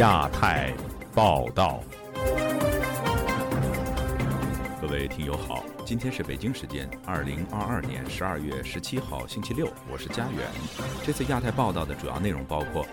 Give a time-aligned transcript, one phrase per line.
[0.00, 0.72] 亚太
[1.14, 1.84] 报道，
[4.80, 10.48] 各位听友好，今天是北京时间二零二二年十二月十七号星期六，我是佳远。
[11.04, 12.86] 这次亚太报道的主要内容包括：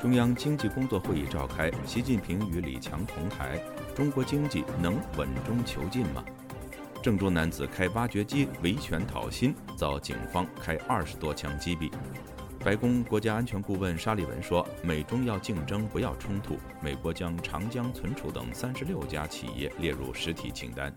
[0.00, 3.60] 中央经济工作会议召开，习近平与李强同台，
[3.92, 6.24] 中国经济能稳中求进吗？
[7.02, 11.90] 郑州男子开挖掘机维权讨薪，遭警方开二十多枪击毙。
[12.64, 20.94] 白宫国家安全顾问沙利文说：“美中要竞争，不要冲突。”美国将长江存储等三十六家企业列入实体清单。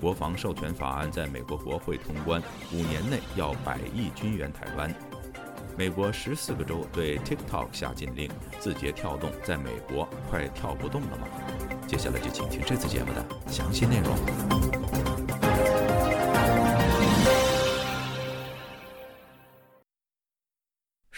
[0.00, 2.40] 国防授权法案在美国国会通关，
[2.72, 4.94] 五年内要百亿军援台湾。
[5.76, 11.26] 美国十四个州对 TikTok 下禁令，字节跳动在美国快跳不动了吗？
[11.88, 14.85] 接下来就请听这次节目的详细内容。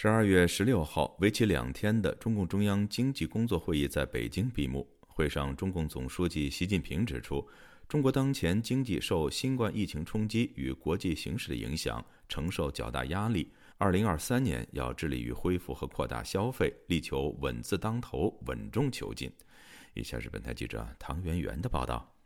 [0.00, 4.88] 十二月十六号，为期两天的中共中央经济工作会议在北京闭幕。
[5.00, 7.44] 会上，中共总书记习近平指出，
[7.88, 13.52] 中国当前经济受新冠疫情冲击与国际形势的影响，承受较大压力。
[13.76, 19.28] 二零二三年要致力于恢复和扩大消费，力求稳字当头，稳中求进。
[19.94, 22.17] 以下是本台记者唐媛媛的报道。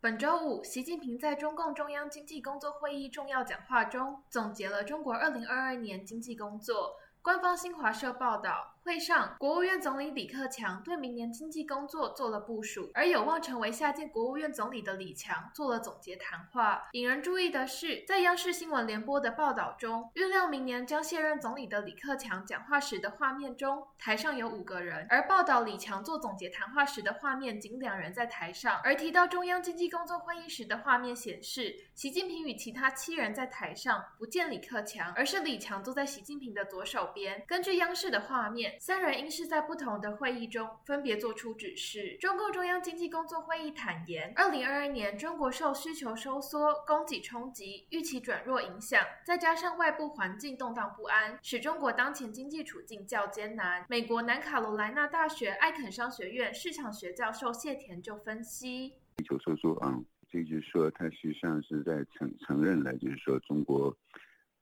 [0.00, 6.94] 本周五，习近平在中共中央经济工作会议重要讲话中总结了中国2022年经济工作。
[7.20, 8.77] 官方新华社报道。
[8.88, 16.88] 会上，国务院总理李克强对明年经济工作做了部署，而有望成为下届国务院总理的李强做了总结谈话。
[16.92, 28.80] 引人注意的是，在央视新闻联播的报道中，预料明年将卸任总理的李克强讲话时的画面中，台上有五个人；而报道李强做总结谈话时的画面仅两人在台上。
[28.82, 37.44] 而提到中央经济工作会议时的画面显示，习近平与其他七人在台上，不见李克强，而是李强坐在习近平的左手边。
[37.46, 38.76] 根据央视的画面。
[38.80, 42.16] 三人应是在不同的会议中分别作出指示。
[42.20, 53.84] 中共中央经济工作会议坦言，二零二二年中国受需求收缩、供给冲击、预期转弱影响，再加上外部环境动荡不安，使中国当前经济处境较艰难。
[53.88, 59.98] 美国南卡罗来纳大学艾肯商学院市场学教授谢田就分析：需求收缩啊，
[60.30, 63.96] 这就是说，它实际上是在承承认了，就是说中国，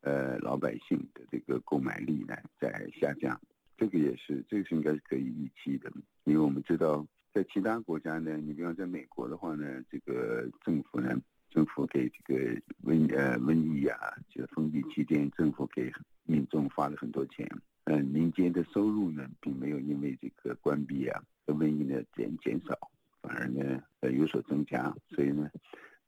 [0.01, 3.39] 呃，老百姓的这个购买力呢在下降。
[3.77, 5.93] 这个也是，这个是应该是可以预期的，
[6.25, 11.15] 因为我们知道，在其他国家呢，你比方在美国的话呢，这个政府呢，
[11.51, 13.99] 政府给这个瘟呃瘟疫啊，
[14.31, 15.93] 这个封闭期间，政府给
[16.25, 17.47] 民众发了很多钱，
[17.85, 22.79] 嗯，民间的收入呢，并没有因为这个关闭啊和瘟疫呢减减少，
[23.21, 25.51] 反而呢呃有所增加，所以呢，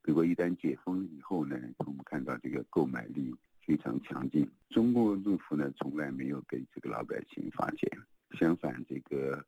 [0.01, 3.35] 如果一旦解封以后呢，我们看到这个购买力。
[3.69, 4.49] 非常强劲。
[4.71, 7.87] 中国政府呢，从来没有给这个老百姓发钱，
[8.31, 9.45] 相反，这个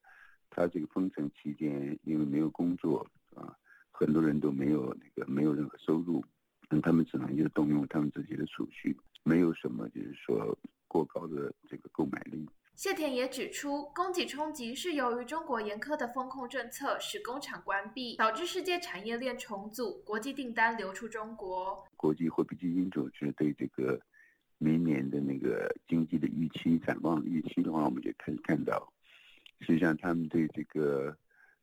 [0.52, 3.58] 他这个封城期间，因为没有工作啊，
[3.90, 6.24] 很多人都没有那个没有任何收入，
[6.70, 10.56] 那他们只能就动用他们自己的储蓄，没有什么就是说
[10.88, 12.48] 过高的这个购买力。
[12.76, 21.84] 谢田也指出，供给冲击是由于中国严苛的风控政策使工厂关闭，导致世界产业链重组，国际订单流出中国。
[21.98, 24.00] 国际货币基金组织对这个。
[24.64, 28.94] 明年的那个经济的预期展望预期的话，我们就可以看到，
[29.62, 31.18] 实际上他们对这个，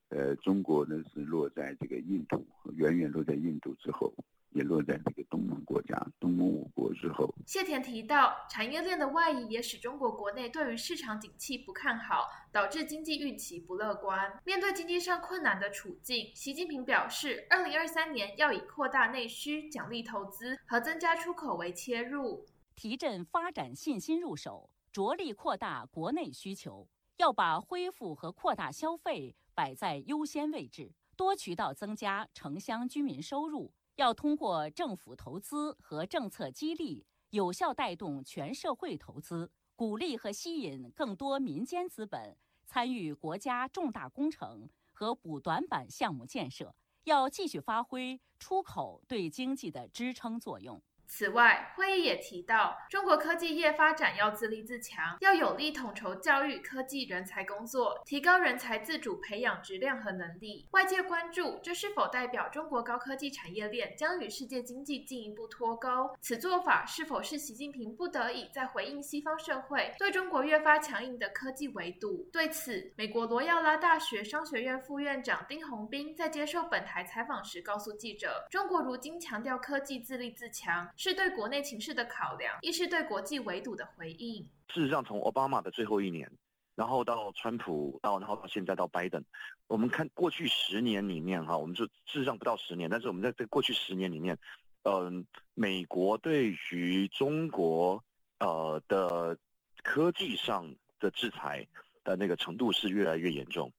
[0.08, 2.44] 呃，中国呢是落在这个印度，
[2.74, 4.12] 远远落在印度之后，
[4.50, 7.32] 也落在这个东盟国家、东盟五国之后。
[7.46, 14.40] 谢田提到，产业链的外移也使中国国内对于市场景气不看好，导致经济预期不乐观。
[14.44, 22.44] 面对经济上困难的处境，习近平表示，二零二三年要以扩大内需、奖励投资和增加出口为切入。
[22.78, 33.74] 提振发展信心入手，着力扩大国内需求，要把恢复和扩大消费摆在优先位置，多渠道增加城乡居民收入。
[33.96, 46.72] 要通过政府投资和政策激励，有效带动全社会投资，鼓励和吸引更多民间资本参与国家重大工程和补短板项目建设。
[47.02, 50.80] 要继续发挥出口对经济的支撑作用。
[51.08, 60.68] 此外，会议也提到，中国科技业发展要自立自强，要有力统筹教育科技人才工作，提高人才自主培养质量和能力。
[60.72, 66.14] 外界关注，这是否代表中国高科技产业链将与世界经济进一步脱钩？
[66.20, 72.28] 此做法是否是习近平不得已在回应西方社会对中国越发强硬的科技围堵？
[72.30, 84.42] 对此，美国罗耀拉大学商学院副院长丁宏斌在接受本台采访时告诉记者：“中国如今强调科技自立自强。”是对国内情势的考量，亦是对国际围堵的回应。
[84.74, 86.28] 事实上，从奥巴马的最后一年，
[86.74, 89.24] 然后到川普，到然后到现在到拜登，
[89.68, 94.36] 我们看过去十年里面哈，我们就事实上不到十年，但是我们在这过去十年里面，
[94.82, 95.24] 嗯，
[95.54, 98.02] 美国对于中国
[98.40, 99.38] 呃的
[99.84, 101.64] 科技上的制裁
[102.02, 103.72] 的那个程度是越来越严重，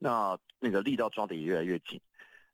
[0.00, 2.00] 那那个力道抓的也越来越紧。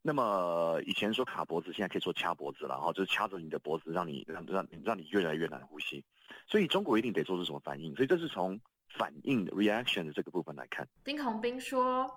[0.02, 6.05] 那么以前说卡脖子，现在可以说掐脖子了，然后就是掐着你的脖子，让你让让让你越来越难呼吸。
[6.47, 8.61] 所以中国一定得做出什么反应，所以这是从。
[8.99, 12.11] 反应的 reaction 的这个部分来看，丁宏斌说：“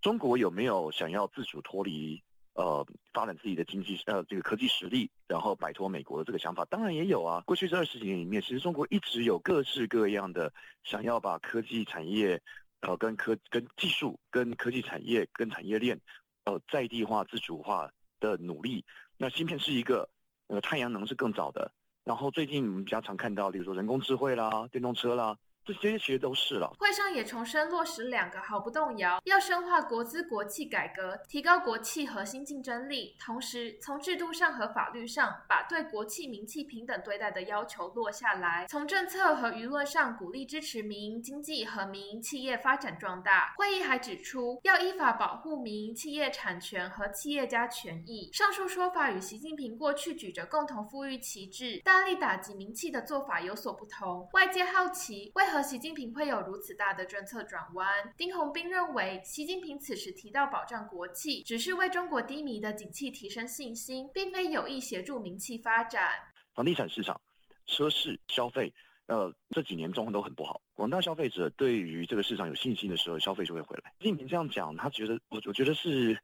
[0.00, 2.22] 中国有没有想要自主脱离
[2.52, 6.64] 呃发展自己的经济呃这个科技实力，然后摆脱美国的这个想法？
[6.66, 7.42] 当然也有啊。
[7.44, 10.52] 过去这二十几年里面，其实中国一直有各式各样的
[10.84, 12.40] 想要把科技产业
[12.82, 16.00] 呃跟科跟技术跟科技产业跟产业链
[16.44, 18.84] 呃在地化自主化的努力。
[19.16, 20.08] 那芯片是一个，
[20.48, 21.72] 呃太阳能是更早的。
[22.04, 26.70] 然后最近我们比较常看到，比如说人工智慧啦、电动车啦。”这些其实都是了。
[26.78, 43.54] 会上也重申落实两个毫不动摇，要深化国资国企改革，提高国企核心竞争力，同时从制度上和法律上把对国企民企平等对待的要求落下来，从政策和舆论上鼓励支持民营经济和民营企业发展壮大。
[43.56, 48.28] 会议还指出，要依法保护民营企业产权和企业家权益。
[48.34, 54.28] 上述说法与习近平过去举着共同富裕旗帜，大力打击民企的做法有所不同。
[54.34, 55.53] 外界好奇为何？
[55.54, 58.12] 和习近平会有如此大的政策转弯？
[58.16, 66.10] 丁宏斌认为，习近平此时提到保障国企，只是为中国低迷的景气提升信心，并非有意协助民企发展。
[66.54, 67.20] 房地产市场、
[67.66, 68.74] 车市消费，
[69.06, 70.60] 呃，这几年状况都很不好。
[70.72, 73.92] 广大消费者对于这个市场有信心的时候，消费就会回来。
[74.00, 76.18] 习近平这样讲，他觉得我我觉得是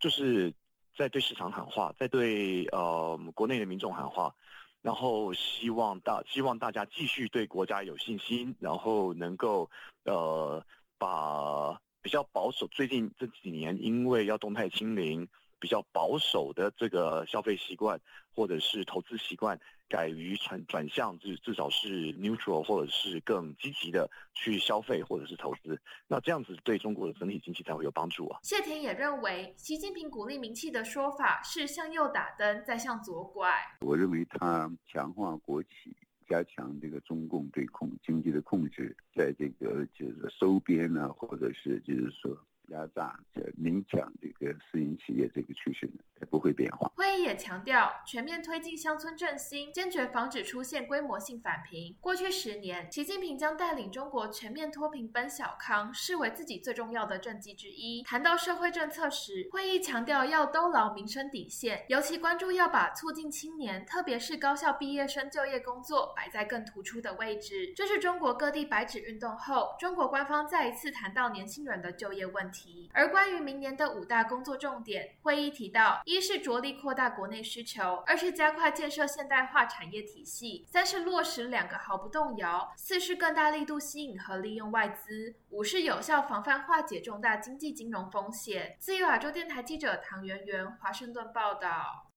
[0.00, 0.52] 就是
[0.98, 4.34] 在对市场喊话，在对呃国内的民众喊话。
[4.82, 9.70] 然后希望大希望大家继续对国家有信心，然后能够
[10.04, 10.62] 呃
[10.98, 15.28] 把比较保守，最近这几年因为要动态清零。
[15.62, 18.00] 比较保守的这个消费习惯，
[18.34, 19.56] 或者是投资习惯，
[19.88, 25.80] 改于转转向，至至少是 neutral，或者是更积极的去消费或者是投资。
[26.08, 28.40] 那这样子对中国的整体经济才会有帮助啊。
[28.42, 33.48] 谢田也认为，习近平鼓励民企的说法是向右打灯，再向左拐。
[33.82, 42.36] 我认为他强化国企，加强这个中共对控经济的控制，在这个就是收编呢，或者是就是说。
[42.72, 43.18] 压榨、
[43.58, 46.90] 影响这个私营企业这个趋势呢，它不会变化。
[46.96, 51.94] 会议也强调，全面推进乡村振兴，坚决防止出现规模性返贫。
[52.00, 58.02] 过去十年，习近平将带领中国全面脱贫奔小康，视为自己最重要的政绩之一。
[58.04, 67.72] 谈到社会政策时，会议强调要兜牢民生底线，尤其关注要把促进青年，特别是高校毕业生就业工作摆在更突出的位置。
[67.76, 72.61] 这是中国各地白纸运动后，中国官方再一次谈到年轻人的就业问题。
[72.92, 88.76] 而关于明年的五大工作重点，会议提到：一是着力扩大国内需求；二是加快建设现代化产业体系；三是落实两个毫不动摇；四是更大力度吸引和利用外资；五是有效防范化解重大经济金融风险。
[88.78, 92.10] 自由亚洲电台记者唐媛媛华盛顿报道。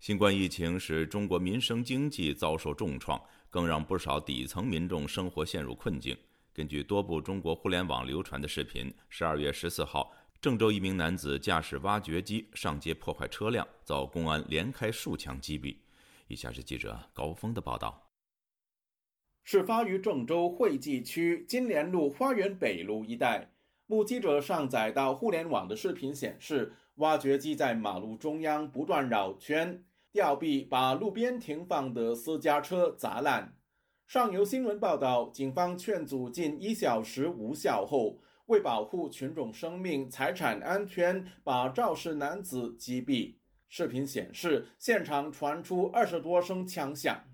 [0.00, 6.14] 新冠疫情使中国民生经济遭受重创，更让不少底层民众生活陷入困境。
[6.54, 15.76] 根据多部中国互联网流传的视频，十二月十四号，郑州一名男子驾驶挖掘机上街破坏车辆，遭公安连开数枪击毙。
[16.28, 18.08] 以下是记者高峰的报道。
[19.42, 23.50] 事发于郑州惠济区金莲路花园北路一带，
[23.86, 33.56] 目击者上载到互联网的视频显示，挖掘机在马路中央不断绕圈，吊臂把路边停放的私家车砸烂。
[34.14, 38.16] 上游新闻报道，警方劝阻近一小时无效后，
[38.46, 43.34] 为保护群众生命财产安全，把肇事男子击毙。
[43.68, 47.24] 视频显示，现场传出二十多声枪响。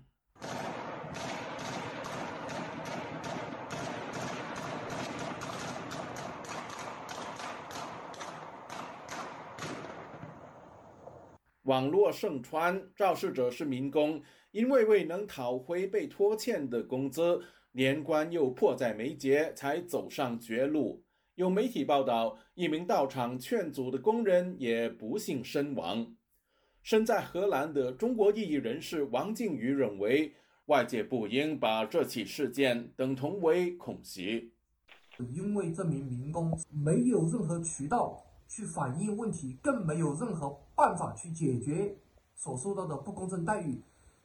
[11.65, 14.19] 网络盛传，肇事者是民工。
[14.51, 17.41] 因为未能讨回被拖欠的工资，
[17.71, 21.03] 年关又迫在眉睫，才走上绝路。
[21.35, 26.15] 有媒体报道，一名到场劝阻的工人也不幸身亡。
[26.83, 30.33] 身在荷兰的中国异议人士王靖宇认为，
[30.65, 34.51] 外界不应把这起事件等同为恐袭，
[35.29, 41.95] 因为这名民工没有任何渠道去反映问题，更没有任何办法去解决
[42.35, 43.81] 所受到的不公正待遇。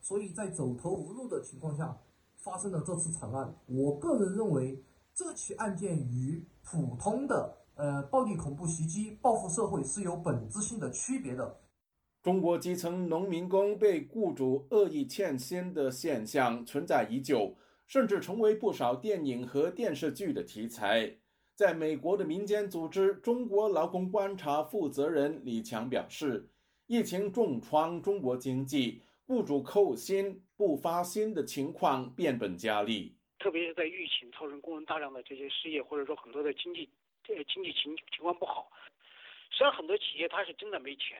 [0.07, 1.99] 所以在走投无路的情况下，
[2.37, 3.53] 发生了这次惨案。
[3.67, 4.81] 我个人认为，
[5.13, 11.59] 这起案件与普通的呃暴力恐怖袭击报复社会是有本质性的区别的。
[12.23, 17.57] 中国基层农民工被雇主恶意欠薪的现象存在已久，
[17.89, 21.13] 甚至成为不少电影和电视剧的题材。
[21.57, 26.49] 在美国的民间组织“中国劳工观察”负责人李强表示，
[26.87, 33.15] 疫情重创中国经济，雇主扣薪不发薪的情况变本加厉。
[33.39, 36.89] 特别是在疫情造成工人大量的这些失业，或者说很多的经济
[37.29, 38.71] 呃经济情情况不好，
[39.51, 41.19] 实际上很多企业它是真的没钱。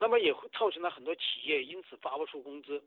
[0.00, 2.82] 那么也会造成了很多企业因此发不出工资，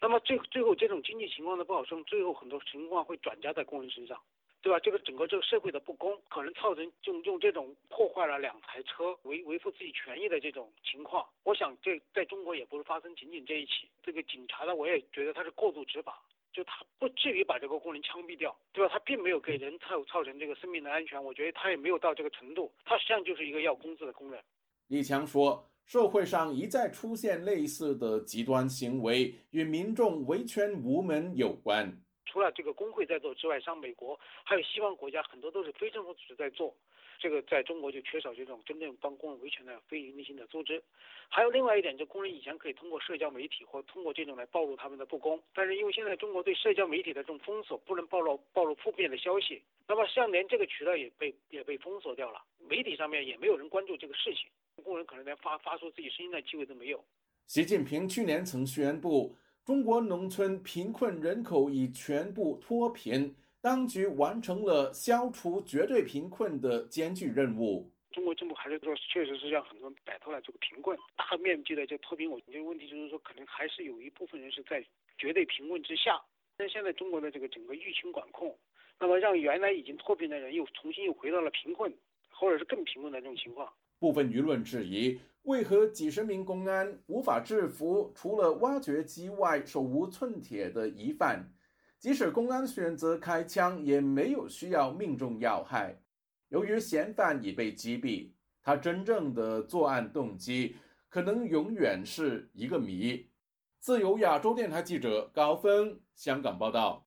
[0.00, 4.18] 那么最最后这种经济情况的不好，最后很多情况会转嫁在工人身上，
[4.62, 4.80] 对吧？
[4.80, 11.24] 这个整个这个社会的不公，可能造成用用这种破坏了两台车维维护自己权益的这种情况。
[11.44, 16.20] 我想这在中国也不是发生仅仅这一起，这个警察呢，我也觉得他是过度执法，
[16.52, 18.90] 就他不至于把这个工人枪毙掉，对吧？
[18.92, 24.42] 他并没有给人造造成这个生命的安全，我觉得他也没有到这个程度，他实际上就是一个要工资的工人。
[24.88, 25.68] 李强说。
[25.86, 31.96] 社会上一再出现类似的极端行为，与民众维权无门有关。
[32.26, 36.74] 除了这个工会在做之外，像美国还有西方国家，很多都是非政府组织在做。
[37.18, 40.82] 这个在中国就缺少这种真正帮工人维权的非营利性的组织。
[41.30, 54.50] 还有另外一点，就工人以前可以通过社交媒体或通过这种来暴露他们的不公，但是因为现在中国对社交媒体的这种封锁，不能暴露暴露负面的消息，那么像连这个渠道也被也被封锁掉了，媒体上面也没有人关注这个事情。
[54.84, 57.02] 工人可能连发发出自己声音的机会都没有。
[57.46, 59.34] 习近平去年曾宣布，
[59.66, 67.90] 中国农村贫困人口已全部脱贫，当局完成了消除绝对贫困的艰巨任务。
[68.12, 72.30] 中国政府还是说，确实是让很多人摆脱了这个贫困，大 面积的这脱贫。
[72.30, 74.86] 我觉得问题就是说，可能还是有一部分人是在
[75.18, 76.22] 绝对贫困之下。
[76.56, 78.56] 但现在中国的这个整个疫情管控，
[79.00, 81.92] 那么让原来已经脱贫的人又重新又回到了贫困，
[82.30, 83.68] 或者是更贫困的这种情况。
[83.98, 91.52] 部分舆论质疑，为何几十名公安无法制服除了挖掘机外手无寸铁的疑犯？
[92.00, 96.02] 即使公安选择开枪，也没有需要命中要害。
[96.48, 100.74] 由于嫌犯已被击毙，他真正的作案动机
[101.08, 103.30] 可能永远是一个谜。
[103.78, 107.05] 自由亚洲电台记者高峰，香港报道。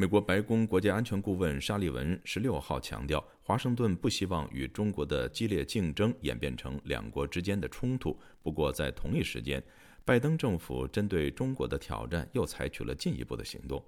[0.00, 8.18] 美国白宫国家安全顾问沙利文十六号强调，华盛顿不希望与中国的激烈竞争演变成两国之间的冲突。
[8.42, 9.62] 不过，在同一时间，
[10.02, 13.84] 拜登政府针对中国的挑战又采取了进一步的行动。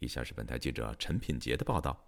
[0.00, 1.98] 以下是本台记者陈品杰的报道。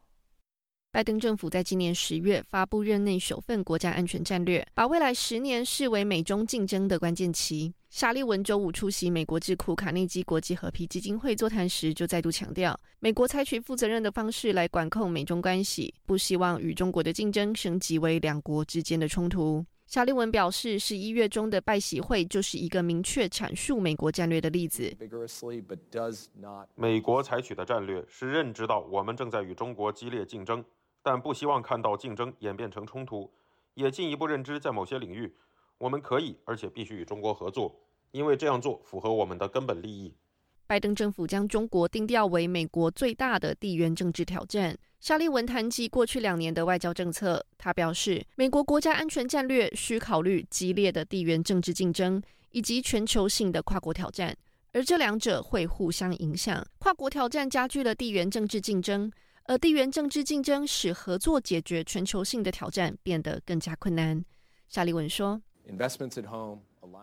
[0.92, 7.72] 拜登政府在今年十月发布任内首份国家安全战略，把未来十年视为美中竞争的关键期。
[7.96, 19.64] 沙利文周五出席美国智库卡内基国际和平基金会座谈时，就再度强调，美国采取负责任的方式来管控美中关系，不希望与中国的竞争升级为两国之间的冲突。
[19.86, 24.94] 沙利文表示，十一月中的拜习会就是一个明确阐述美国战略的例子。
[26.74, 30.62] 美国采取的战略是认知到我们正在与中国激烈竞争。
[31.02, 33.32] 但不希望看到竞争演变成冲突，
[33.72, 35.34] 也进一步认知在某些领域，
[35.78, 37.74] 我们可以而且必须与中国合作，
[38.16, 40.14] 因为这样做符合我们的根本利益。
[40.66, 44.76] 拜登政府将中国定调为美国最大的地缘政治挑战。
[44.98, 52.20] 沙利文谈及过去两年的外交政策，他表示，美国国家安全战略需考虑激烈的地缘政治竞争
[52.50, 54.34] 以及全球性的跨国挑战，
[54.72, 56.66] 而这两者会互相影响。
[56.78, 59.12] 跨国挑战加剧了地缘政治竞争。
[59.48, 64.24] 而地缘政治竞争使合作解决全球性的挑战变得更加困难。
[64.66, 65.40] 沙利文说：“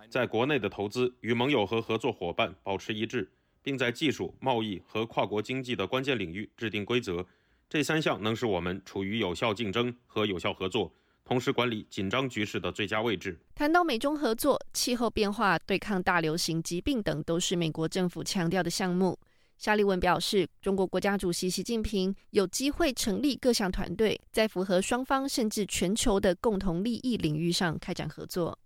[0.10, 7.26] 在国内的投资与盟友和合作伙伴保持一致，并在技术、贸易和跨国经济的关键领域制定规则，
[7.70, 10.92] 这三项能使我们处于有效竞争和有效合作，
[11.26, 19.18] 同时管理紧张局势的最佳位置。”谈到美中合作，气候变化、对抗大流行疾病等都是美国政府强调的项目。
[19.58, 28.58] 沙利文表示，中国国家主席习近平有机会成立各项团队，在符合双方甚至全球的共同利益领域上开展合作。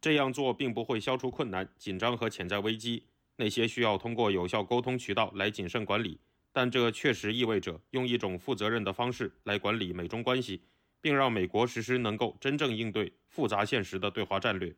[0.00, 3.04] 这样做并不会消除困难、紧张和潜在危机，
[3.36, 6.18] 那些需要通过有效沟通渠道来谨慎管理。
[6.52, 10.62] 但这确实意味着用一种负责任的方式来管理美中关系。
[11.04, 14.74] 并让美国实施能够真正应对复杂现实的对华战略。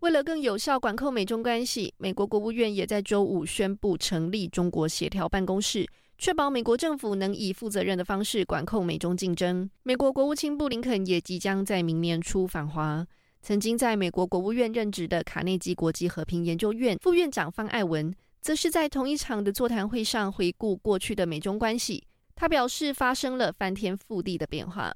[0.00, 9.70] 为了更有效管控美中关系，美国国务院也在周五宣布成立中国协调办公室，确保美国政府能以负责任的方式管控美中竞争。
[9.82, 13.06] 美国国务卿布林肯也即将在明年初访华。
[13.40, 22.04] 曾经在美国国务院任职的卡内基国际和平研究院副院长方爱文，则是在同一场的座谈会上回顾过去的美中关系。
[22.34, 24.94] 他表示，发生了翻天覆地的变化。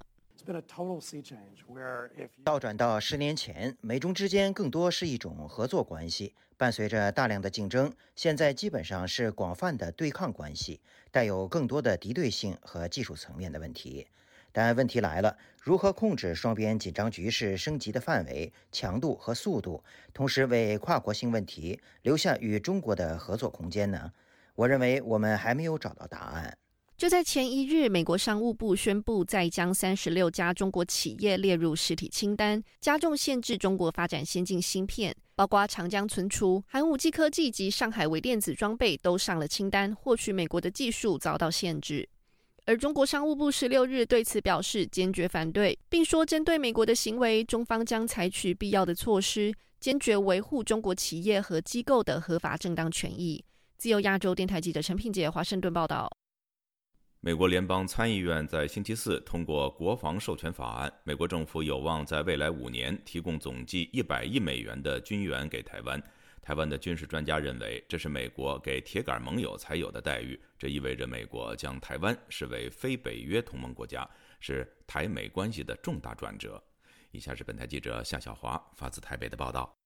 [2.42, 14.06] 倒转到十年前，美中之间更多是一种合作关系，伴随着大量的竞争，现在基本上是广泛的对抗关系，带有更多的敌对性和技术层面的问题。
[14.50, 24.10] 但问题来了，如何控制双边紧张局势升级的范围、强度和速度，同时为跨国性问题留下与中国的合作空间呢？
[24.54, 26.56] 我认为我们还没有找到答案。
[26.98, 42.08] 就在前一日，美国商务部宣布再将三十六家中国企业列入实体清单，加重限制中国发展先进芯片，包括长江存储、寒武纪科技及上海微电子装备都上了清单，获取美国的技术遭到限制。
[42.64, 53.44] 而中国商务部十六日对此表示坚决反对，并说针对美国的行为，中方将采取必要的措施，坚决维护中国企业和机构的合法正当权益。
[53.76, 56.10] 自由亚洲电台记者陈品杰华盛顿报道。
[57.20, 66.00] 美国联邦参议院在星期四通过国防授权法案，美国政府有望在未来五年提供总计一百亿美元的军援给台湾。
[66.40, 70.40] 台湾的军事专家认为，这是美国给铁杆盟友才有的待遇。
[70.56, 74.08] 这意味着美国将台湾视为非北约同盟国家，
[74.38, 76.62] 是台美关系的重大转折。
[77.10, 79.77] 以下是本台记者夏小华发自台北的报道。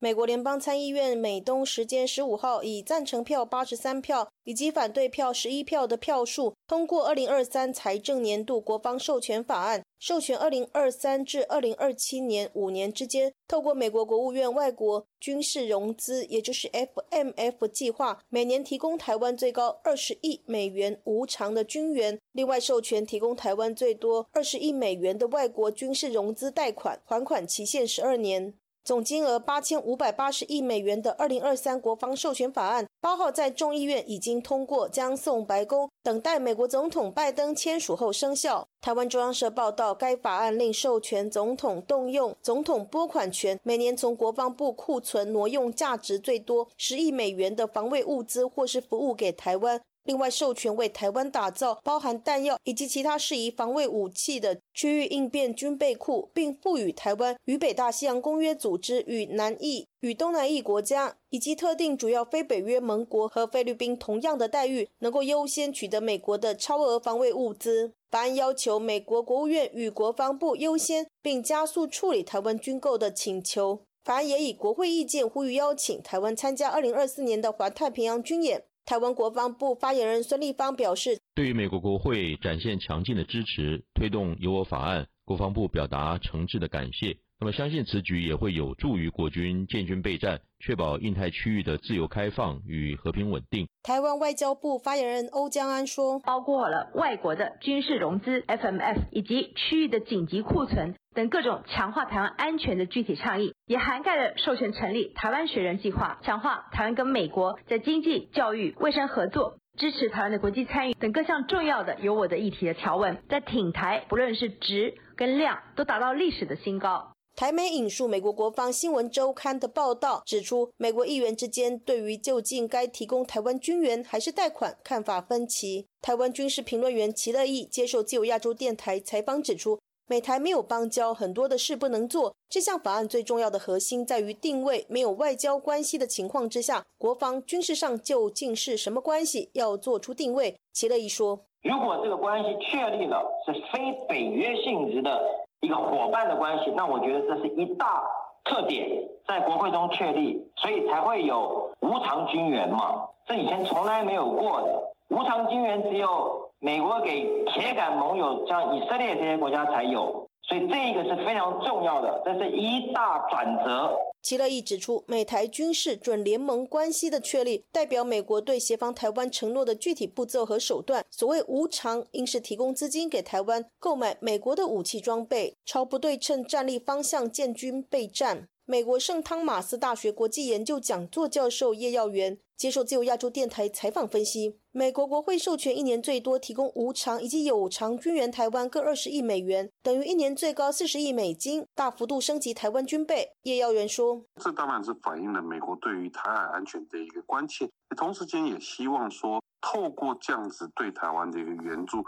[0.00, 28.54] 美国联邦参议院美东时间十五号以赞成票八十三票以及反对票十一票的票数通过二零二三财政年度国防授权法案，授权二零二三至二零二七年五年之间，透过美国国务院外国军事融资，也就是 FMF 计划，每年提供台湾最高二十亿美元无偿的军援，另外授权提供台湾最多二十亿美元的外国军事融资贷款，还款期限十二年。
[28.84, 38.66] 总金额八千五百八十亿美元的二零二三国防授权法案，八号在众议院已经通过，将送白宫，等待美国总统拜登签署后生效。
[38.80, 49.80] 台湾中央社报道，该法案令授权总统动用总统拨款权，每年从国防部库存挪用价值最多十亿美元的防卫物资或是服务给台湾。
[50.08, 67.92] 另外，授权为台湾打造包含弹药以及其他适宜防卫武器的区域应变军备库，并赋予台湾与北大西洋公约组织、与南翼、与东南翼国家以及特定主要非北约盟国和菲律宾同样的待遇，能够优先取得美国的超额防卫物资。
[68.10, 73.80] 法案要求美国国务院与国防部优先并加速处理台湾军购的请求。
[74.02, 78.64] 法案也以国会意见呼吁邀请台湾参加二零二四年的环太平洋军演。
[78.88, 87.18] 台湾国防部发言人孙立方表示，对于美国国会展现强劲的支持，推动由我法案，国防部表达诚挚的感谢。
[87.40, 93.68] 那么，相信此举也会有助于国军建军备战，确保印太区域的自由开放与和平稳定。
[93.84, 125.86] 台湾外交部发言人欧江安说：“包括了外国的军事融资 （FMF） 以及区域的紧急库存等各种强化台湾安全的具体倡议，也涵盖了授权成立台湾学人计划，强化台湾跟美国在经济、教育、卫生合作，支持台湾的国际参与等各项重要的有我的议题的条文，在挺台不论是值跟量都达到历史的新高。”台媒引述美国国防新闻周刊的报道，指出美国议员之间对于究竟该提供台湾军援还是贷款看法分歧。
[126.02, 132.34] 台湾军事评论员齐乐义接受自由亚洲电台采访指出，美台没有邦交，很多的事不能做。
[132.48, 140.56] 这项法案最重要的核心在于定位，没有外交关系的情况之下，国防军事上究竟是什么关系，要做出定位。
[140.72, 145.22] 齐乐义说：“如果这个关系确立了是非北约性质的。”
[145.60, 148.02] 一个伙伴的关系，那我觉得这是一大
[148.44, 148.88] 特点，
[149.26, 154.94] 在国会中确立，所以才会有无偿军援嘛，这以前从来没有过的。
[155.08, 163.96] 无偿军援只有美国给铁杆盟友，像以色列这些国家才有，所以这个是非常重要的，这是一大转折。
[164.22, 171.04] 齐乐义指出，美台军事准联盟关系的确立，代表美国对协防台湾承诺的具体步骤和手段。
[171.10, 178.48] 所谓无偿，应是提供资金给台湾购买美国的武器装备，朝不对称战力方向建军备战。
[178.70, 193.30] 美国圣汤马斯大学国际研究讲座教授叶耀元接受自由亚洲电台采访分析，美国国会授权一年最多提供无偿以及有偿军援台湾各二十亿美元，等于一年最高四十亿美金，大幅度升级台湾军备。
[193.44, 202.04] 叶耀元说：“这当然是反映了美国对于台海安全的一个关切，同时间也希望说，透过这样子对台湾的一个援助。”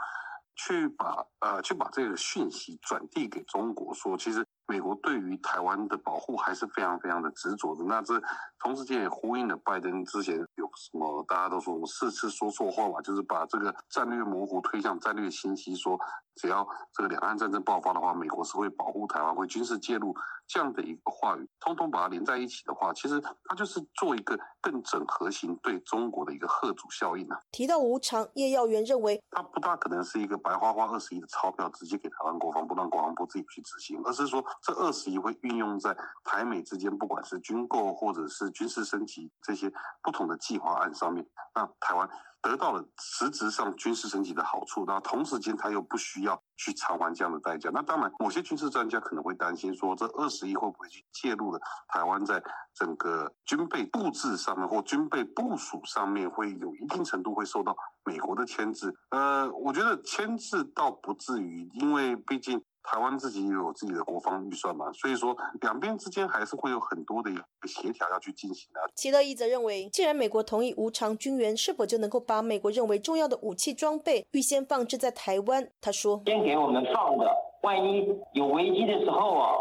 [0.57, 7.83] 去把呃，去把这个讯息转递给中国，说其实美国对于台湾的保护还是非常非常的执着的。
[7.85, 8.23] 那这
[8.61, 15.99] 同时间也呼应了拜登之前有什么大家都说我四次说错话吧，就是把这个战略模糊推向战略清晰，说
[16.37, 20.15] 只要这个两岸战争爆发的话，美国是会保护台湾，会军事介入
[20.51, 27.39] 这样的一个话语，通通把它连在一起的话，其实它就是做一个更整合型对中国的一个贺主效应啊。
[27.53, 42.11] 提到无偿，叶耀元认为，它不大可能是一个白花花二十亿的钞票直接给台湾国防部，让国防部自己去执行，而是说这二十亿会运用在台美之间，不管是军购或者是军事升级这些不同的计划案上面，让台湾
[42.43, 47.71] 得到了实质上军事升级的好处，那同时间他又不需要去偿还这样的代价。
[47.73, 52.43] 那当然，某些军事专家可能会担心说，这二十亿会不会去介入了台湾在
[52.75, 58.95] 整个军备布置上面或军备部署上面，会有一定程度会受到美国的牵制。
[59.11, 62.63] 呃，我觉得牵制倒不至于，因为毕竟。
[62.83, 68.81] 台湾自己也有自己的国防预算嘛，所以说两边之间还是会有很多的一个协调要去进行的。
[68.95, 75.69] 齐乐一则认为，既然美国同意无偿军援，是否就能够把美国认为重要的武器装备预先放置在台湾？
[75.81, 77.31] 他说：“先给我们放的，
[77.63, 79.53] 万一有危机的时候啊，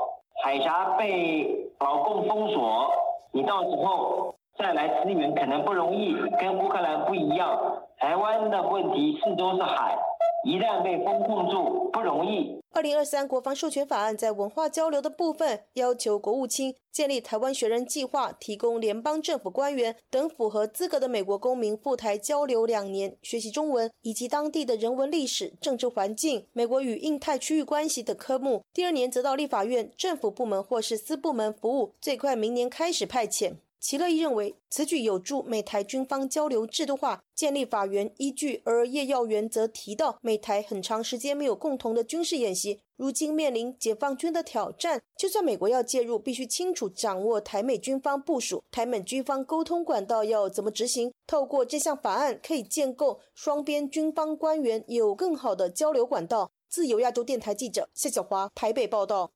[0.43, 2.89] 海峡被老共封锁，
[3.32, 6.15] 你到时候再来支援可能不容易。
[6.39, 7.58] 跟乌克兰不一样，
[7.97, 9.97] 台湾的问题四周是海，
[10.45, 28.63] 一旦被封控住，不容易。”二零二三国防授权法案在文化交流的部分，要求国务卿建立台湾学人计划，提供联邦政府官员等符合资格的美国公民赴台交流两年，学习中文以及当地的人文历史、政治环境、美国与印太区域关系等科目。
[28.71, 33.55] 第二年则到立法院、政府部门或是私部门服务，最快明年开始派遣。
[33.80, 38.62] 齐乐意认为，此举有助美台军方交流制度化，建立法源依据。
[38.65, 51.13] 而叶耀元则提到，美台很长时间没有共同的军事演习，如今面临解放军的挑战，就算美国要介入，必须清楚掌握台美军方部署，台美军方沟通管道要怎么执行。
[51.26, 56.52] 透过这项法案，可以建构双边军方官员有更好的交流管道。
[56.68, 59.32] 自由亚洲电台记者谢小华台北报道。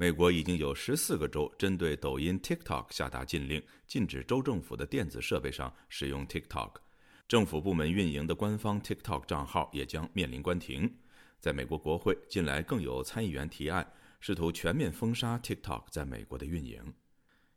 [0.00, 6.76] 美国已经有十四个州针对抖音 TikTok 下达禁令，禁止州政府的电子设备上使用 TikTok。
[7.28, 10.90] 政府部门运营的官方 TikTok 账号也将面临关停。
[11.38, 16.94] 在美国国会，近来更有参议员提案，试图全面封杀 TikTok 在美国的运营。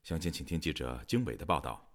[0.04, 1.94] 详情，请听记者经纬的报道。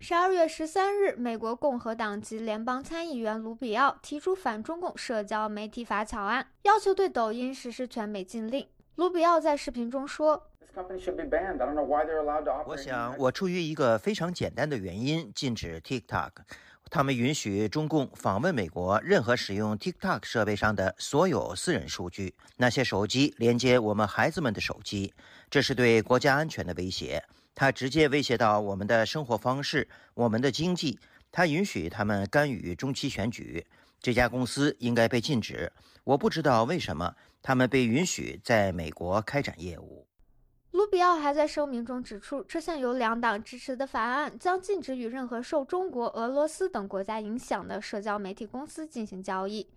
[0.00, 8.66] 十二月十三日，美国共和党籍联邦参议员卢比奥提出反中共社交媒体法草案，要求对抖音实施全美禁令。
[8.96, 10.50] 卢比奥在视频中说
[12.66, 16.30] ：“我想，我出于一个非常简单的原因禁止 TikTok。
[16.90, 25.14] 他们允许中共访问美国任何使用 TikTok 设备上的所有私人数据，那些手机连接我们孩子们的手机，
[25.48, 27.24] 这是对国家安全的威胁。
[27.54, 30.98] 它直接威胁到我们的生活方式、我们的经济。
[31.30, 33.66] 它允许他们干预中期选举。
[34.02, 35.72] 这家公司应该被禁止。
[36.04, 40.06] 我不知道为什么。”他们被允许在美国开展业务。
[40.70, 49.68] 卢比奥还在声明中指出，这项由两党支持的法案将禁止与任何受中国、俄罗斯等国家影响的社交媒体公司进行交易。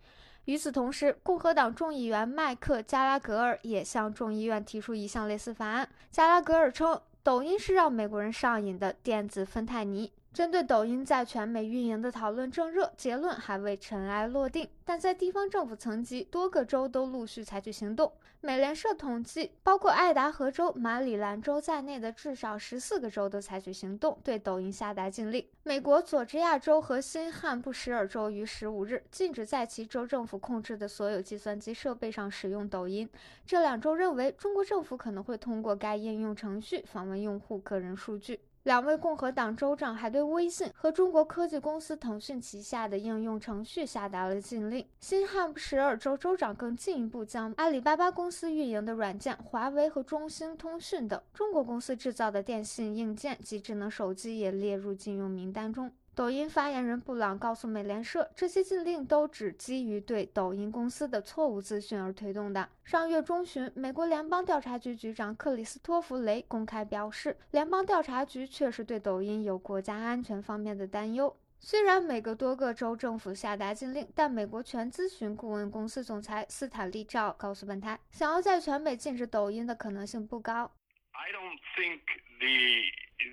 [0.45, 5.89] 与此同时，共和党众议员麦克加拉格尔也向众议院提出一项类似法案。
[6.11, 10.13] 加拉格尔称，抖音是让美国人上瘾的电子芬太尼。
[10.35, 14.67] 针对抖音在全美运营的讨论正热，结论还未尘埃落定。
[14.83, 18.11] 但在地方政府层级，多个州都陆续采取行动。
[18.41, 25.47] 美联社统计，包括爱达荷州、马里兰州在内的至少十四个州都采取行动，对抖音下达禁令。
[25.63, 33.09] 美国佐治亚州和新罕布什尔州于十五日禁止在其州政府控制的所有计算机设备上使用抖音。
[33.45, 38.41] 这两州认为，中国政府可能会通过该应用程序访问用户个人数据。
[38.65, 44.83] 两位共和党州长还对微信和中国科技公司腾讯旗下的应用程序下达了禁令。
[44.99, 55.91] 新汉布什尔州州长更进一步将阿里巴巴公司运营的软件、华为和中兴通讯等中国公司制造的电信硬件及智能手机也列入禁用名单中。
[56.15, 62.69] 抖音发言人布朗告诉美联社，这些禁令都只基于对抖音公司的错误资讯而推动的。
[62.85, 71.35] 上月中旬，美国联邦调查局局长克里斯托弗雷公开表示，联邦调查局确实对抖音有国家安全方面的担忧。
[71.59, 80.71] 虽然美国多个州政府下达禁令，但美国全咨询顾问公司总裁斯坦利·赵告诉本台，想要在全美禁止抖音的可能性不高。
[81.11, 81.99] I don't think
[82.39, 82.55] the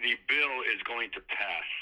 [0.00, 1.81] the bill is going to pass.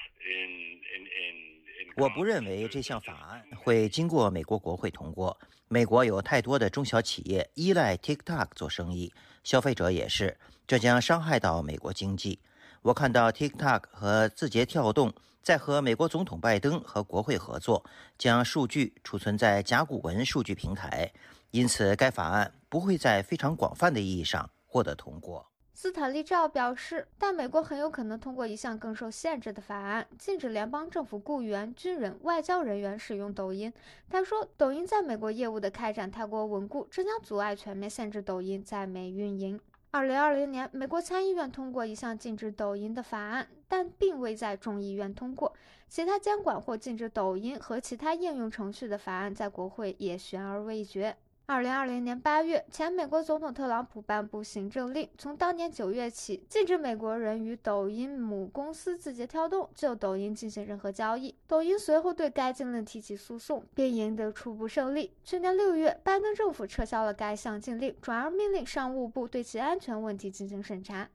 [1.96, 5.38] 我不认为这项法案会经过美国国会通过。
[5.68, 9.12] 美国有太多的中小企业依赖 TikTok 做生意，
[9.44, 12.40] 消费者也是，这将伤害到美国经济。
[12.82, 17.84] 我看到 TikTok 和字节跳动在和美国总统拜登和国会合作，
[18.16, 21.12] 将数据储存在甲骨文数据平台，
[21.50, 25.46] 因此该法案不会在非常广泛的意义上获得通过。
[25.82, 33.72] 斯坦利·赵表示，但美国很有可能通过一项更受限制的法案，禁止联邦政府雇员、军人、外交人员使用抖音。
[34.10, 39.58] 他说，抖音在美国业务的开展太过稳固，这将阻碍全面限制抖音在美运营。
[39.92, 45.54] 二零二零年，美国参议院通过一项禁止抖音的法案，但并未在众议院通过。
[45.88, 51.16] 其他监管或禁止抖音和其他应用程序的法案在国会也悬而未决。
[51.52, 61.34] 二零二零年八月，前美国总统特朗普颁布行政令，从当年九月起，禁止美国人与抖音母公司字节跳动就抖音进行任何交易。
[61.48, 65.12] 抖音随后对该禁令提起诉讼，并赢得初步胜利。
[65.24, 71.10] 去年六月，拜登政府撤销了该项禁令，转而命令商务部对其安全问题进行审查。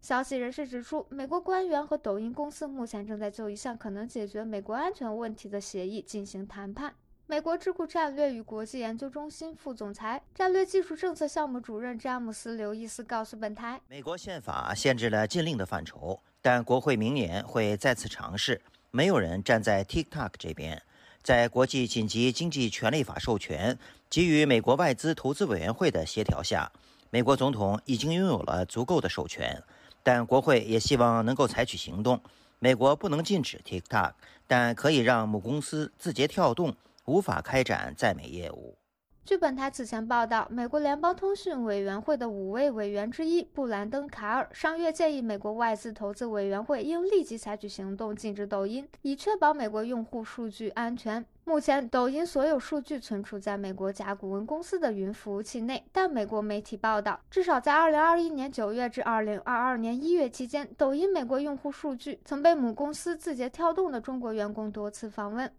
[0.00, 6.94] 消息人士指出，美国官员和抖音公司目前正在就一项可能解决美国安全问题的协议进行谈判。
[7.26, 18.60] 美国智库战略与国际研究中心副总裁、战略技术政策项目主任詹姆斯·刘易斯告诉本台：“美国宪法限制了禁令的范畴，但国会明年会再次尝试。
[18.90, 20.82] 没有人站在 TikTok 这边。
[21.22, 23.78] 在国际紧急经济权利法授权
[24.10, 26.70] 给予美国外资投资委员会的协调下，
[27.08, 29.62] 美国总统已经拥有了足够的授权。
[30.02, 32.20] 但国会也希望能够采取行动。
[32.58, 34.12] 美国不能禁止 TikTok，
[34.46, 36.76] 但可以让母公司字节跳动。”
[37.06, 38.76] 无法开展在美业务。
[39.24, 51.24] 据本台此前报道，美国联邦通讯委员会的五位委员之一布兰登·卡尔上月建议美国外资投资委员会应立即采取行动，禁止抖音，以确保美国用户数据安全。
[51.44, 65.50] 目前，抖音所有数据存储在美国甲骨文公司的云服务器内，但美国媒体报道，至少在2021年9月至2022年1月期间，抖音美国用户数据曾被母公司字节跳动的中国员工多次访问。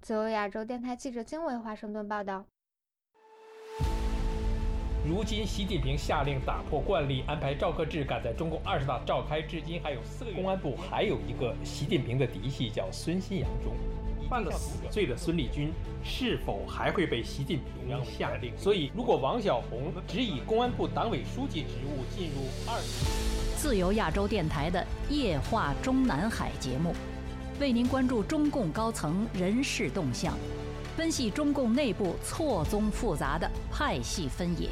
[0.00, 2.42] 自由亚洲电台记者金伟华盛顿报道。
[5.06, 10.36] 如今，习近平下令打破惯例，安排赵克志赶在中共二十大召开至今还有四个月。
[10.36, 13.74] 公安部还有一个习近平的嫡系叫孙新阳中，
[14.28, 15.70] 犯了死罪的孙立军
[16.02, 18.56] 是否还会被习近平下令？
[18.56, 22.80] 所以，如果王晓红只以公安部党委书记职务进入二，
[23.58, 26.94] 自由亚洲电台的夜话中南海节目。
[27.60, 30.34] 为您关注中共高层人事动向，
[30.96, 34.70] 分析中共内部错综复杂的派系分野，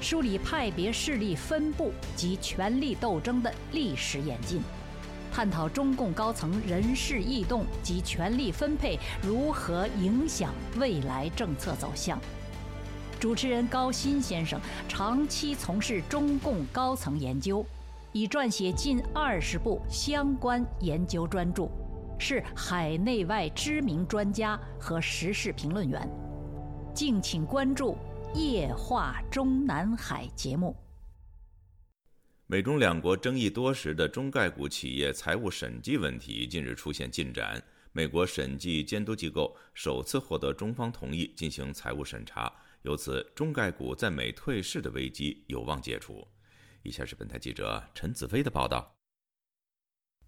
[0.00, 4.60] 梳理派别势力分布及权力斗争的历史演进，
[5.32, 12.20] 探讨中共高层人事异动及权力分配如何影响未来政策走向。
[13.20, 17.64] 主持人高鑫先生长期从事中共高层研究，
[18.10, 21.70] 已撰写近二十部相关研究专著。
[22.18, 26.08] 是海内外知名专家和时事评论员，
[26.92, 27.96] 敬请关注
[28.34, 30.76] 《夜话中南海》节目。
[32.46, 42.52] 美中两国争议多时的中概股企业财务审计问题近日出现进展，美国审计监督机构首次获得中方同意进行财务审查，
[42.82, 46.26] 由此中概股在美退市的危机有望解除。
[46.82, 48.97] 以下是本台记者陈子飞的报道。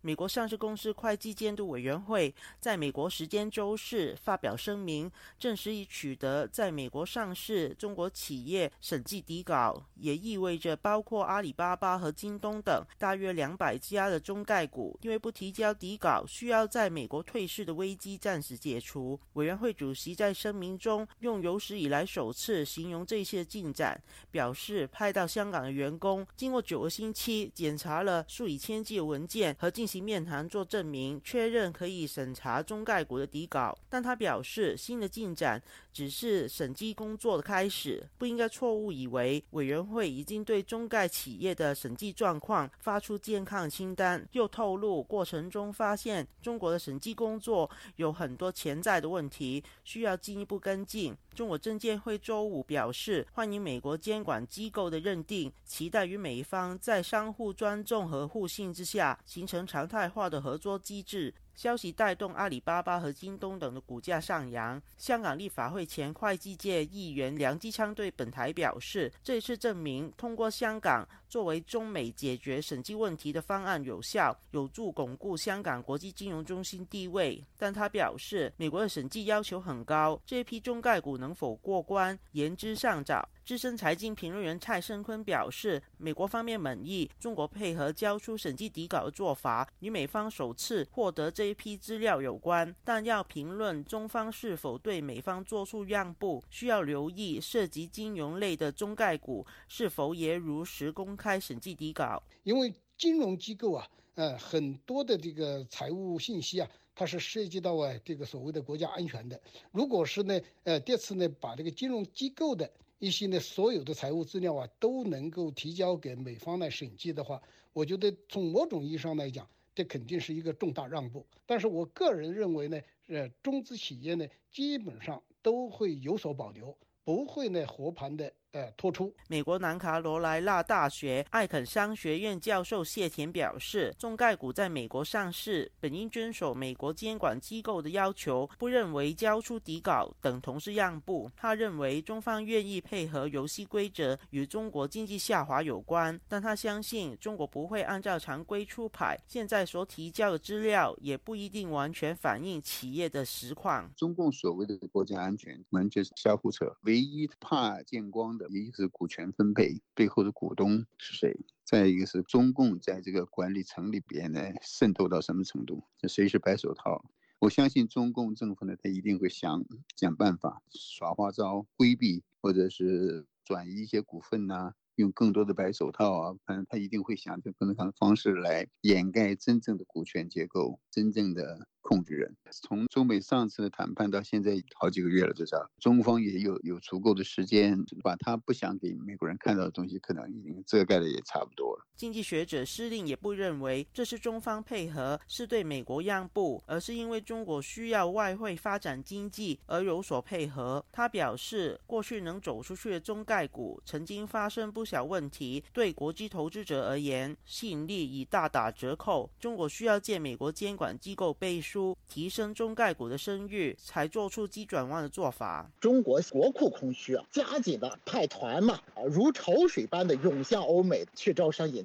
[0.03, 19.21] 美国上市公司会计监督委员会在美国时间周四发表声明，证实已取得在美国上市中国企业审计底稿，也意味着包括阿里巴巴和京东等大约两百家的中概股因为不提交底稿，需要在美国退市的危机暂时解除。
[19.35, 29.90] 委员会主席在声明中用有史以来首次形容这些进展，表示派到香港的员工经过九个星期检查了数以千计的文件和进。
[29.91, 35.61] 其面谈做证明，确认可以审查中概股的底稿，但他表示新的进展
[35.93, 44.27] 只是审计工作的开始，不应该错误以为委员会已经对中概企业的审计状况发出健康清单。
[44.33, 51.17] 又透露，过程中发现中国的审计工作有很多潜在的问题，需要进一步跟进。
[51.35, 61.33] 中国证监会周五表示，欢迎美国监管机构的认定，期待与美方在相互尊重和互信之下，形成常态化的合作机制。
[61.55, 64.81] 消息带动阿里巴巴和京东等的股价上扬。
[64.97, 77.45] 香港立法会前会计界议员梁基昌对本台表示，这次证明通过香港作为中美解决审计问题的方案有效，有助巩固香港国际金融中心地位。
[77.57, 83.29] 但他表示，美国的审计要求很高，这批中概股能否过关，言之尚早。
[83.51, 92.73] 资深财经评论员蔡胜坤表示，美国方面满意中国配合交出审计底稿的做法，与美方首次获得这一批资料有关。
[92.85, 102.23] 但要评论中方是否对美方做出让步，需要留意涉及金融类的中概股是否也如实公开审计底稿。
[102.45, 103.85] 因为金融机构啊，
[104.15, 109.41] 呃，很多的这个财务信息啊，它是涉及到啊这个所谓的国家安全的。
[109.73, 121.27] 如果是呢，呃，这次呢把这个金融机构的一些呢，所有的财务资料啊，都能够提交给美方来审计的话，我觉得从某种意义上来讲，这肯定是一个重大让步。
[121.47, 128.31] 但是我个人认为呢，呃，中资企业呢，基本上都会有所保留，不会呢和盘的。
[128.53, 129.15] 呃，突出。
[129.29, 141.31] 美国南卡罗来纳大学艾肯商学院教授谢田表示，中概股在美国上市本应遵守美国监管机构的要求，不认为交出底稿等同是让步。
[141.37, 149.17] 他认为中方愿意配合游戏规则与中国经济下滑有关，但他相信中国不会按照常规出牌。
[149.29, 153.89] 现在所提交的资料也不一定完全反映企业的实况。
[153.97, 156.67] 中共所谓的国家安全，完全是瞎胡扯。
[156.83, 158.40] 唯一怕见光。
[158.49, 167.05] 一个是股权分配背后的股东是谁，再一个是中共在这个管理层里边呢渗透到什么程度，这谁是白手套？
[167.39, 169.65] 我相信中共政府呢，他一定会想
[169.97, 181.67] 想办法耍花招，规避或者是转移一些股份呐，用更多的白手套啊，反正他一定会想着各种各的方式来掩盖真正的股权结构，真正的。
[181.83, 191.70] 控制人，从中美上次的谈判到现在好几个月了，至少中方也有有足够的时间，把他不想给美国人看到的东西，可能已经遮盖的也差不多。
[192.01, 200.83] 经济学者施令也不认为这是中方配合是对美国让步，而是因为中国需要外汇发展经济而有所配合。
[200.91, 209.31] 他表示，过去能走出去的中概股曾经发生不小问题，对国际投资者而言吸引力已大打折扣。
[209.39, 211.61] 中国需要借美国监管机构背。
[211.61, 215.71] 书提升中概股的声誉，才做出急转弯的做法。
[215.79, 221.85] 中国国库空虚啊，加紧的派团嘛，啊，如潮水般的涌向欧美去招商引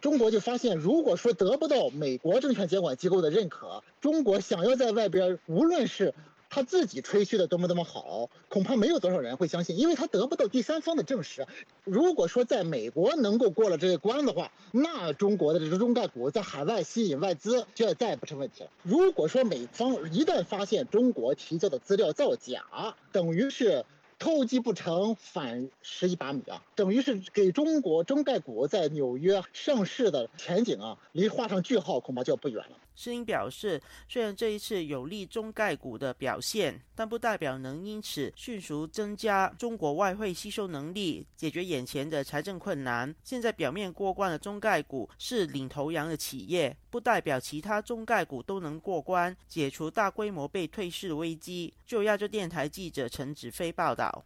[0.00, 6.14] 中国就发现，如果说得不到美国证券监管机构的认可，中国想要在外边，无论是
[6.50, 11.46] 他自己吹嘘的多么多么好，恐怕没有多少人会相信，因为他得不到第三方的证实。
[11.84, 18.70] 如果说在美国能够过了这个关的话，那中国的这个中概股在海外吸引外资就再也不成问题了。
[18.82, 23.86] 如果说美方一旦发现中国提交的资料造假，等于是。
[24.18, 32.76] 偷鸡不成反蚀一把米啊，等于是给中国中概股在纽约上市的前景啊，离画上句号恐怕就不远了。
[32.94, 43.14] 施英表示，虽然这一次有利中概股的表现，但不代表能因此迅速增加中国外汇吸收能力，解决眼前的财政困难。
[43.22, 51.74] 现在表面过关的中概股是领头羊的企业，不代表其他中概股都能过关，解除大规模被退市的危机。
[51.84, 54.24] 就亚洲电台记者陈子飞报道。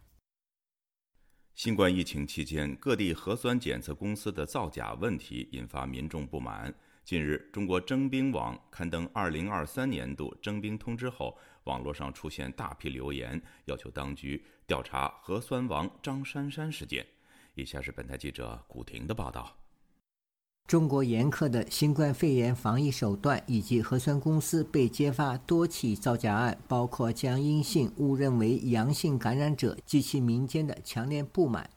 [1.55, 6.73] 新冠疫情期间，各地核酸检测公司的造假问题引发民众不满。
[7.09, 17.03] 近日，中国征兵网刊登2023年度征兵通知后，网络上出现大批留言，要求当局调查核酸王张珊珊事件。
[17.55, 19.57] 以下是本台记者古婷的报道：
[20.67, 31.67] 中国严苛的新冠肺炎防疫手段以及核酸公司被揭发多起造假案，包括将阴性误认为阳性感染者，激起民间的强烈不满。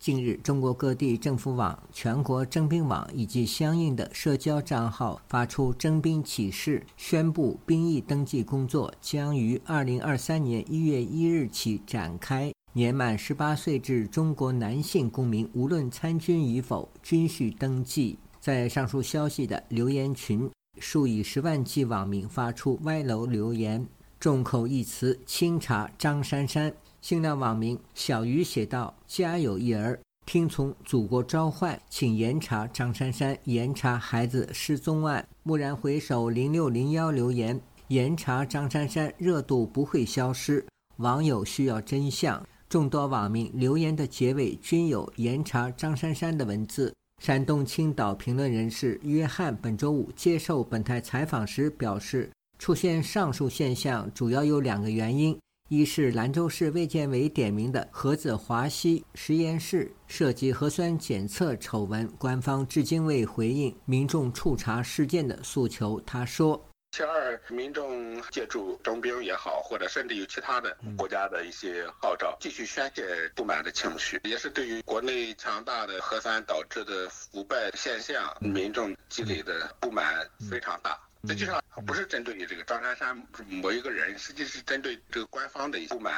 [0.00, 12.50] 近日，中国各地政府网、全国征兵网以及相应的社交账号发出征兵启事，宣布兵役登记工作将于二零二三年一月一日起展开。
[12.72, 18.18] 年满十八岁至中国男性公民，无论参军与否，均需登记。
[18.40, 23.86] 在上述消息的留言群，数以十万计网民发出歪楼留言，
[24.18, 26.72] 众口一词：清查张珊珊。
[27.00, 40.64] 新浪网民小鱼写道：“家有一儿，听从祖国召唤，请严查张珊珊，严查孩子失踪案。”蓦然回首，零六零幺留言：“严查张珊珊，热度不会消失。”
[40.98, 42.44] 网友需要真相。
[42.68, 46.94] 众多网民留言的结尾均有“严查张珊珊”的文字。
[47.20, 55.36] 山东青岛评论人士约翰本周五接受本台采访时表示，出现上述现象主要有两个原因。
[55.72, 66.00] 一是兰州市卫健委点名的菏泽华西实验室涉及核酸检测丑闻，官方至今未回应民众触查事件的诉求。
[66.00, 66.60] 他说
[66.90, 73.04] ：“其二，民众借助征兵也好，或者甚至有其他的国家的一些号召，继续宣泄
[73.36, 80.98] 不满的情绪，也是对于国内强大的核酸导致的腐败现象，民众积累的不满非常大。”
[81.28, 83.16] 实际上不是针对这个张珊珊
[83.62, 86.12] 某一个人，实际是针对这个官方的不满。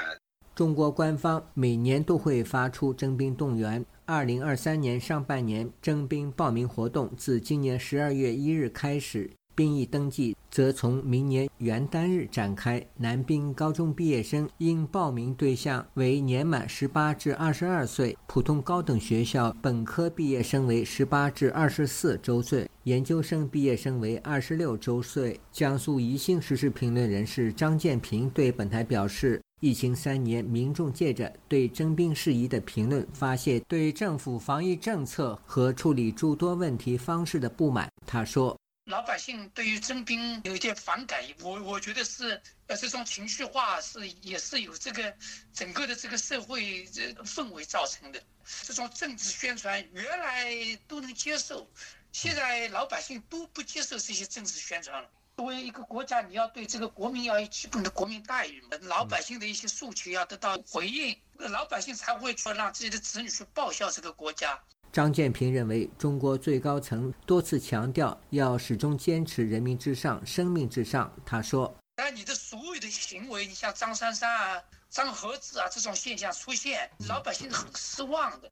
[0.55, 3.84] 中国官方每年都会发出征兵动员。
[4.05, 9.30] 二零二三年上半年征兵报名活动自今年十二月一日开始。
[9.55, 12.84] 兵役登记则从明年元旦日展开。
[12.96, 25.38] 男兵高中毕业生应报名对象为年满十八至二十二岁，普通高等学校本科毕业生为十八至二十四周岁，研究生毕业生为二十六周岁。
[25.50, 38.57] 江苏宜兴时事评论人士张建平对本台表示：“疫情三年，民众借着对征兵事宜的评论，发泄对政府防疫政策和处理诸多问题方式的不满。”他说。
[38.87, 45.14] 老百姓对于征兵有一点反感，我我觉得是呃这种情绪化是也是有这个
[45.55, 48.20] 整个的这个社会这氛围造成的。
[48.64, 50.53] 这种政治宣传原来
[50.89, 51.70] 都能接受，
[52.11, 55.09] 现在老百姓都不接受这些政治宣传了。
[55.37, 64.61] 作为一个国家，你要对这个国民要有基本的国民待遇，老百姓的一些诉求要得到回应，老百姓才会说让自己的子女去报效这个国家。
[64.93, 71.11] 张建平认为，中国最高层多次强调要始终坚持人民至上、生命至上。
[71.24, 78.51] 他说：“但你的所有的行为，你像张珊珊啊、张和子啊这种现象出现，老百姓很失望的。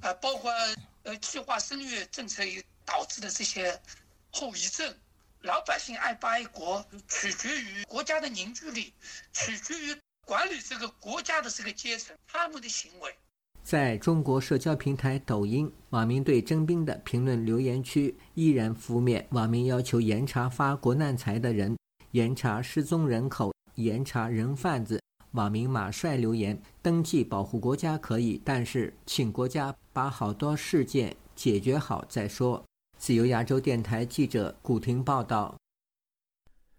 [0.00, 0.50] 啊，包括
[1.02, 3.78] 呃计划生育政策也导致的这些
[4.30, 4.96] 后遗症，
[5.42, 8.94] 老百姓爱不爱国，取决于国家的凝聚力，
[9.34, 13.14] 取决于管理这个国家的这个阶层他们的行为。”
[13.62, 19.26] 在中国社交平台抖音，网民对征兵的评论留言区依然负面。
[19.30, 21.76] 网民要求严查发国难财的人，
[22.10, 25.00] 严查失踪人口，严查人贩子。
[25.30, 32.62] 网民马帅留言：登记保护国家可以，但是请国家把好多事件解决好再说。
[32.98, 35.56] 自由亚洲电台记者古婷报道。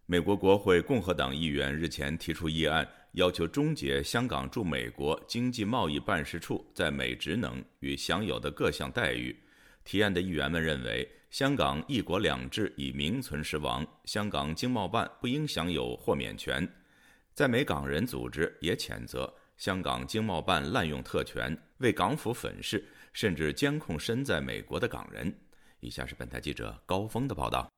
[0.05, 2.87] 美国国会共和党议员日前提出议案。
[3.13, 9.35] 要求终结香港驻美国经济贸易办事处在美职能与享有的各项待遇。
[9.83, 16.67] 提案的议员们认为，香港“一国两制”已名存实亡，香港经贸办不应享有豁免权。
[17.33, 25.31] 在美港人组织也谴责香港经贸办滥用特权，为港府粉饰，甚至监控身在美国的港人。
[25.81, 27.69] 以下是本台记者高峰的报道。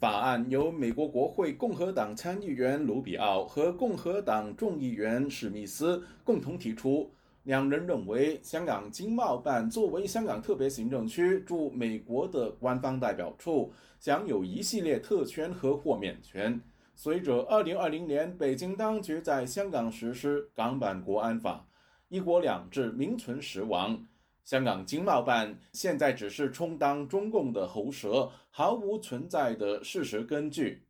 [0.00, 7.12] 法案由美国国会共和党参议员卢比奥和共和党众议员史密斯共同提出。
[7.42, 16.58] 两人认为，香港经贸办作为香港特别行政区驻美国的官方代表处，享有一系列特权和豁免权。
[16.94, 21.66] 随着2020年北京当局在香港实施港版国安法，
[22.08, 24.06] 一国两制名存实亡。
[24.50, 30.82] 香港经贸办现在只是充当中共的喉舌，毫无存在的事实根据。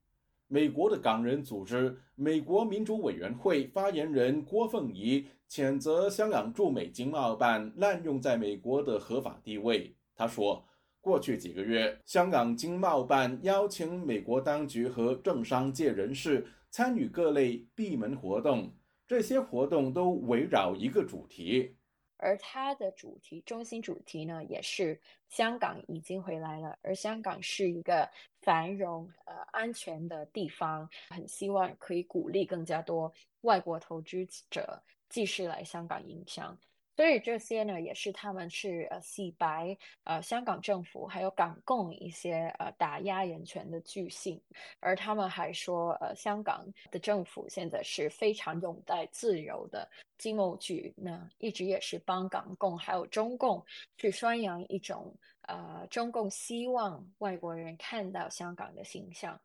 [0.48, 9.94] 美国的港人组织美国民主委员会发言人郭凤仪谴责香港驻美经贸办滥用在美国的合法地位。
[10.16, 10.64] 他说，
[11.02, 18.72] 过去几个月，香港经贸办邀请美国当局和政商界人士参与各类闭门活动，
[19.06, 21.74] 这些活动都围绕一个主题。
[22.22, 28.08] 而它的主题中心主题呢，也是香港已经回来了，而香港是一个
[28.42, 33.12] 繁荣、呃安全的地方，很希望可以鼓励更加多
[33.42, 36.56] 外国投资者继续来香港营商。
[37.00, 39.74] 所以这些呢，也是他们是呃洗白
[40.04, 44.38] 呃香港政府还有港共一些呃打压人权的巨星，
[44.80, 49.88] 而他们还说呃香港的政府现在是非常拥戴自由的，
[50.18, 53.64] 经贸局呢一直也是帮港共还有中共
[53.96, 55.10] 去宣扬一种
[55.48, 59.40] 呃中共希望外国人看到香港的形象。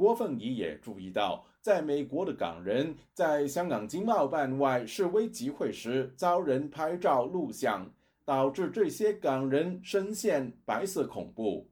[0.00, 7.86] 郭凤仪也注意到，在美国的港人在香港经贸办外示威集会时遭人拍照录像，
[8.24, 11.68] 导致这些港人深陷白色恐怖。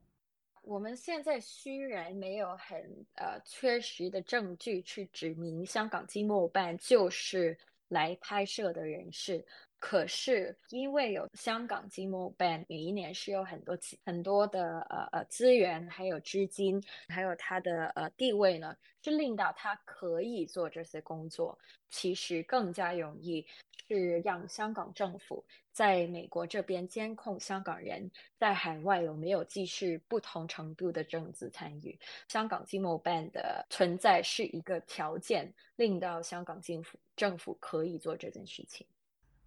[0.60, 2.78] 我们现在虽然没有很
[3.14, 7.56] 呃确实的证据去指明香港经贸办就是
[7.88, 9.42] 来拍摄的人士。
[9.80, 21.56] 可是，因为有香港经贸办，每一年是有很多很多的呃呃资源，还有资金，还有它的呃地位呢，是令到他可以做这些工作。
[21.90, 23.46] 其实更加容易
[23.86, 31.98] 是让香港政府在美国这边监控香港人在海外有没有继续不同程度的政治参与。
[32.26, 38.84] 香港经贸办的存在是一个条件，令到香港政府政府可以做这件事情。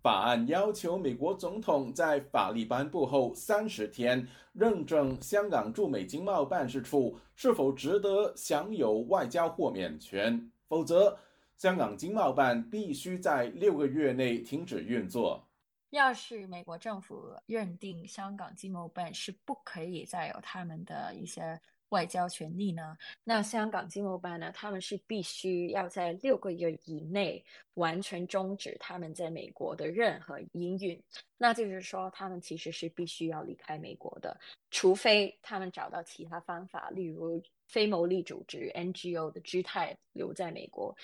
[0.01, 11.15] 法案要求美国总统在法律颁布后三十天认证香港驻美经贸办事处是否值得享有外交豁免权，否则
[11.55, 15.47] 香港经贸办必须在六个月内停止运作。
[15.91, 21.61] 要是美国政府认定香港经贸办是不可以再有他们的一些。
[21.91, 22.97] 外交权利呢？
[23.23, 24.51] 那香港经贸办呢？
[24.53, 27.41] 他们是必须要在六个月以内
[27.75, 31.01] 完全终止他们在美国的任何营运。
[31.37, 34.37] 那就是说，他们其实是必须要离开美国的，
[34.69, 40.95] 除非他们找到其他方法，例如非牟利组织 NGO 的姿态留在美国。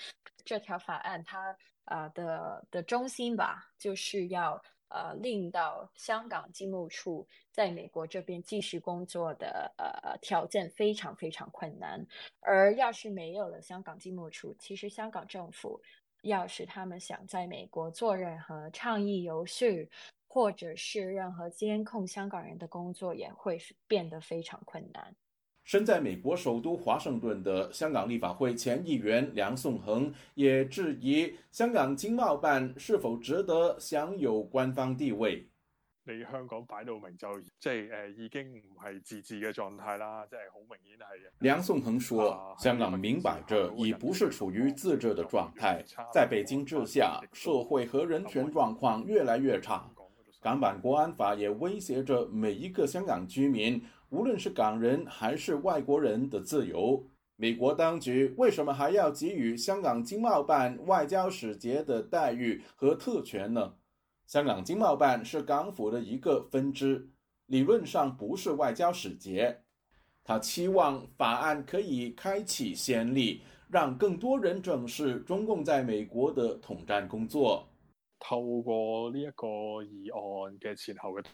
[0.44, 4.62] 这条法案它啊的的中心吧，就是要。
[4.88, 12.06] 呃，令到香港经贸处在美国这边继续工作的呃条件非常非常困难。
[12.40, 15.80] 而要是没有了香港经贸处，其实香港政府
[16.22, 19.88] 要是他们想在美国做任何倡议游说，
[20.26, 25.14] 或者是任何监控香港人的工作，也会变得非常困难。
[25.68, 35.46] 身在美国首都华盛顿的香港立法会前议员梁颂恒也质疑香港经贸办是否值得享有官方地位。
[36.04, 41.30] 你香港摆到明就即係誒已經唔係自治嘅狀態啦，即係好明顯係。
[41.40, 49.86] 梁颂恒說：香港明擺着已不是處於自治的狀態，在北京治下，社會和人權狀況越來越差。
[50.40, 53.84] 港版國安法也威脅着每一個香港居民。
[54.10, 57.04] 無論是港人還是外國人的自由，
[57.36, 63.74] 美國當局為什麼還要給予香港經貿辦外交使節的待遇和特权呢？
[64.26, 67.10] 香港經貿辦是港府的一個分支，
[67.46, 69.56] 理論上不是外交使節。
[70.24, 77.66] 他期望法案可以開啟先例，讓更多人正視中共在美國的統戰工作。
[78.18, 81.24] 透過呢一個議案嘅前後嘅。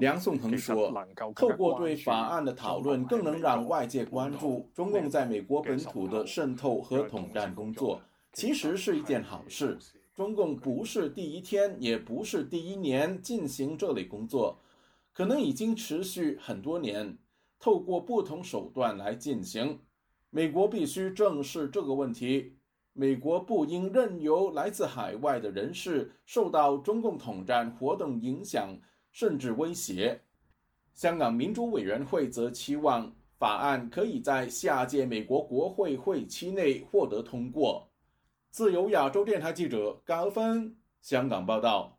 [0.00, 0.92] 梁颂恒说
[1.36, 8.00] ：“透过对法案的讨论，更能让外界关注中共在美国本土的渗透和统战工作，
[8.32, 9.78] 其实是一件好事。
[10.14, 14.58] 中共不是第一天，也不是第一年进行这类工作，
[15.12, 17.16] 可能已经持续很多年，
[17.58, 19.78] 透过不同手段来进行。
[20.30, 22.56] 美国必须正视这个问题，
[22.92, 28.78] 美国不应任由来自海外的人士受到中共统战活动影響。”
[29.12, 30.20] 甚至威胁。
[30.94, 37.88] 香港民主委员会则期望法案可以在下届美国国会会期内获得通过。
[38.50, 41.96] 自由亚洲电台记者高芬香港报道。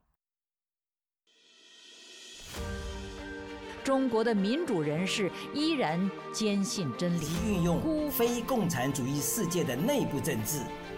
[3.83, 10.61] 中国的民主人士依然坚信真理，运用非共产主义世界的内部政治。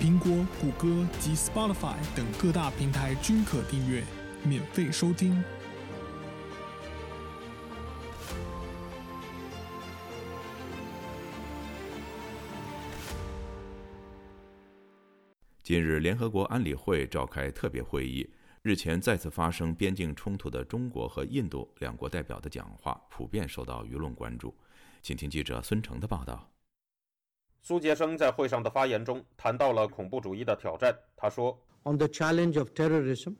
[0.00, 4.04] 苹果、谷歌及 Spotify 等各大平台均可订阅，
[4.44, 5.42] 免费收听。
[15.64, 18.30] 近日，联合国安理会召开特别会议，
[18.62, 24.54] 日前再次发生边境冲突的中国和印度两国代表的讲话，普遍受到舆论关注。
[25.02, 26.48] 请听记者孙成的报道。
[27.60, 30.96] 苏杰生在会上的发言中谈到了恐怖主义的挑战。
[31.16, 33.34] 他说：“On the challenge of terrorism,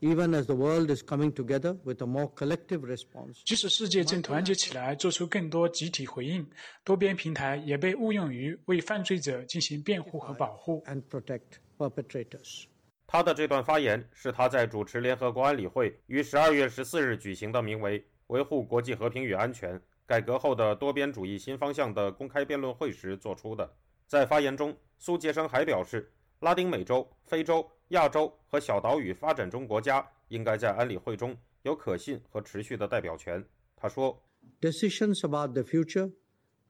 [0.00, 6.46] even as the world is coming together with a more collective response，即使世界正团结起来，做出更多集体回应，
[6.84, 12.64] 多边平台也被误用于为犯罪者进行辩护和保护。” and protect perpetrators。
[13.06, 19.80] 他的这段发言是他在主持联合国安理会于十二月十四日举行的名为“维护国际和平与安全：
[20.10, 23.72] 改革后的多边主义新方向”的公开辩论会时做出的。
[24.08, 33.46] 在发言中，苏杰生还表示，拉丁美洲、非洲、亚洲和小岛屿发展中国家应该在安理会中有可信和持续的代表权。
[33.76, 34.20] 他说
[34.60, 36.12] ：“Decisions about the future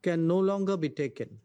[0.03, 1.38] can no longer be taken。”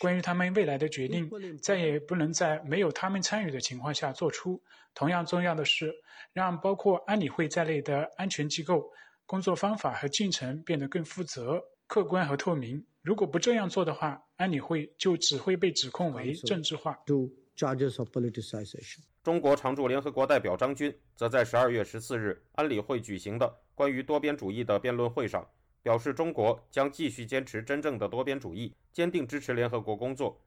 [0.00, 1.30] 关于他们未来的决定，
[1.62, 4.60] 再也不能在没有他们参与的情况下做出。
[4.94, 5.94] 同样重要的是，
[6.32, 8.90] 让包括安理会在内的安全机构
[9.26, 12.84] 工作方法和进程变得更负责、客观和透明。
[13.02, 16.98] 如果不这样做的话，安理会就只会被指控为政治化。
[19.22, 25.46] 中国常驻联合国代表张军则在十二月十四日安理会举行的关于多边主义的辩论会上。
[25.82, 30.40] 表示中国将继续坚持真正的多边主义，坚定支持联合国工作。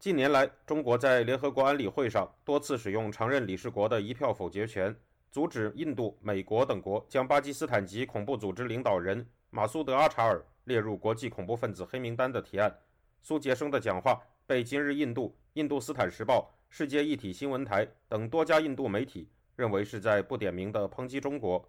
[0.00, 4.92] 近年来，中国在联合国安理会上多次使用常任理事国的一票否决权，
[5.30, 12.76] 阻止印度、美国等国将巴基斯坦籍恐怖组织领导人马苏德·阿查尔列入国际恐怖分子黑名单的提案。
[13.22, 21.68] 苏杰生的讲话被《今日印度》、《印度斯坦时报》、世界一体新闻台等多家印度媒体认为是在不点名的抨击中国，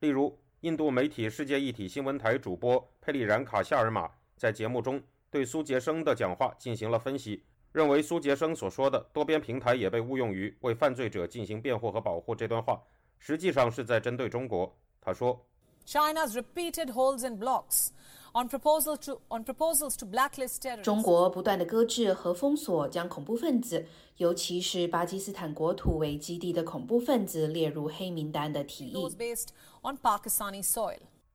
[0.00, 0.38] 例如。
[0.62, 5.00] 印度媒体世界一体新闻台主播佩里然卡夏尔马在节目中
[5.30, 12.82] 对苏杰生的讲话进行了分析，认为苏杰生所说的多边平台也被误用于为犯罪者进行辩护和保护这段话，
[13.18, 14.74] 实际上是在针对中国。
[15.00, 15.46] 他说
[15.86, 17.88] ：“China's repeated holds and blocks。”
[18.34, 20.82] on proposals to on proposals to blacklist terrorists。
[20.82, 23.86] 中国不断的搁置和封锁将恐怖分子，
[24.18, 28.94] 尤其是巴基斯坦国土为基地的恐怖分子列入黑名单的提议。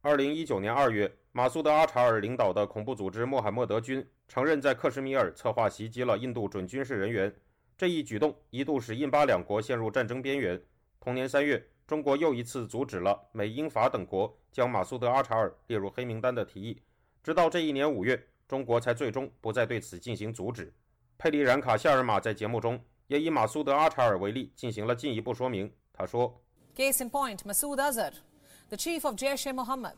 [0.02, 7.34] 二零一九年二月，马苏德·阿查尔领导的恐怖组织穆罕默德军承认在克什米尔策划袭击了印度准军事人员，
[7.76, 10.62] 这一举动一度使印巴两国陷入战争边缘。
[11.00, 11.66] 同年三月。
[11.86, 16.82] 中国又一次阻止了美、英、法等国将马苏德·阿查尔列入黑名单的提议，
[17.22, 20.74] 直到这一年五月，中国才最终不再对此进行阻止。
[21.18, 25.70] 佩里然卡夏尔马在节目中也以马苏德·阿查尔为例进行了进一步说明。
[25.92, 26.42] 他说
[26.76, 28.14] ：“Case in point, Masood Azhar,
[28.70, 29.96] the chief of Jaish-e-Mohammed.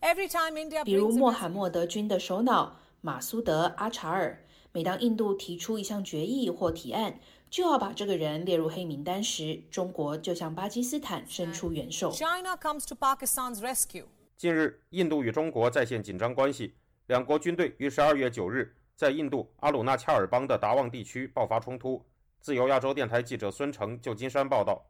[0.00, 7.20] Every time India 比如穆罕默德军的首脑马苏德·阿查尔，每当印度提出一项决议或提案。”
[7.50, 12.10] 就要把这个人列入黑名单时，中国就向巴基斯坦伸出援手。
[12.12, 14.04] China comes to Pakistan's rescue。
[14.36, 16.74] 近日，印度与中国再现紧张关系，
[17.06, 22.04] 两国军队于十二月九日在印度阿鲁纳恰尔邦的达旺地区爆发冲突。
[22.40, 24.80] 自由亚洲电台记者孙成，旧金山报道。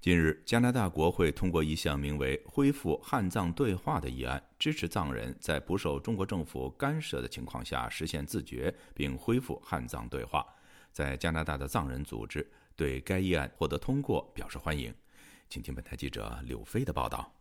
[0.00, 10.46] 近日，加拿大国会通过一项名为“恢复汉藏对话”的议案，支持藏人在不受中国政府干涉的情况下实现自决，并恢复汉藏对话。
[10.96, 14.94] 在加拿大的藏人组织对该议案获得通过表示欢迎，
[15.46, 17.34] 请听本台记者柳飞的报道。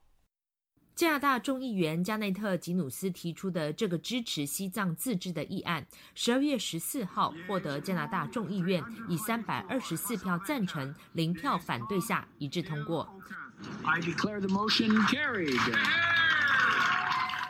[0.93, 13.10] 加拿大众议员加内特·吉努斯提出的这个支持西藏自治的议案，十二月十四号获得加拿大众议院以三百二十四票赞成、零票反对下一致通过。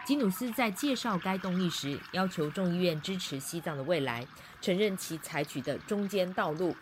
[0.06, 4.24] 吉努斯在介绍该动议时，要求众议院支持西藏的未来。
[4.66, 6.76] 承认其采取的中间道路。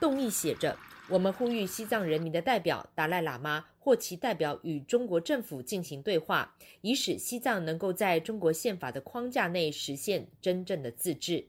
[0.00, 0.78] 动议写着
[1.10, 11.48] ：“我们呼吁西藏人民的代表达赖喇嘛或其代表与中国政府进行对话，以使西藏能够在中国宪法的框架内实现真正的自治。”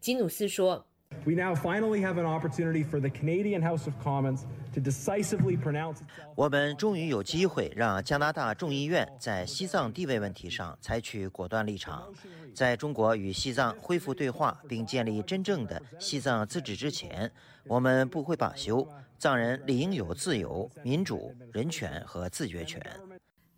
[0.00, 0.89] 吉努斯说。
[1.26, 5.98] We now finally have an opportunity for the Canadian House of Commons to decisively pronounce.
[6.34, 12.10] 我们终于有机会让加拿大众议院在西藏地位问题上采取果断立场。
[12.54, 17.30] 在中国与西藏恢复对话并建立真正的西藏自治之前，
[17.66, 18.86] 我们不会罢休。
[19.18, 22.80] 藏人理应有自由、民主、人权和自决权。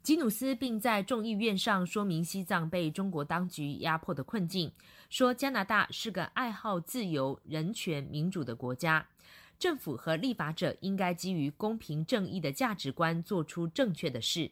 [0.02, 4.72] 吉努斯并在众议院上说明西藏被中国当局压迫的困境，
[5.12, 9.06] 说加拿大是个爱好自由、人权、民主的国家，
[9.58, 14.50] 政府和立法者应该基于公平正义的价值观做出正确的事。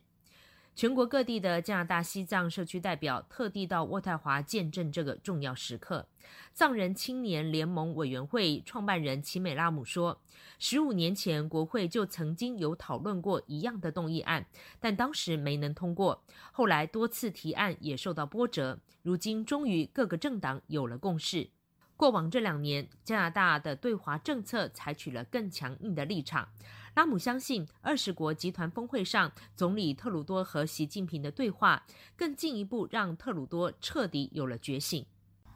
[0.75, 6.07] 全国各地的加拿大西藏社区代表特地到渥太华见证这个重要时刻。
[6.55, 10.23] 藏人青年联盟委员会创办人齐美拉姆说
[10.59, 14.47] ：“十五年前，国会就曾经有讨论过一样的动议案，
[14.79, 16.25] 但当时没能通过。
[16.53, 21.51] 后来多次提案也受到波折，如今终于各个政党有了共识。
[21.97, 26.49] 过往这两年，加拿大的对华政策采取了更强硬的立场。”
[26.95, 31.87] 拉姆相信，二十国集团峰会上，总理特鲁多和习近平的对话，
[32.17, 35.07] 更进一步让特鲁多彻底有了觉醒。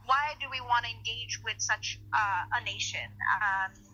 [0.06, 3.08] Why do we want to engage with such a nation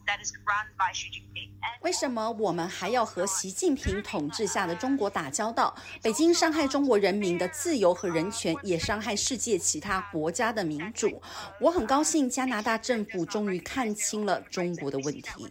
[0.07, 1.51] that is run by Xi Jinping？
[1.83, 5.73] 为什么我们还要和习近平统治下的中国打交道？
[6.03, 11.23] 北京伤害中国人民的自由和人权，也伤害世界其他国家的民主。
[11.61, 15.49] 我很高兴，加拿大政府终于看清了中国的问题。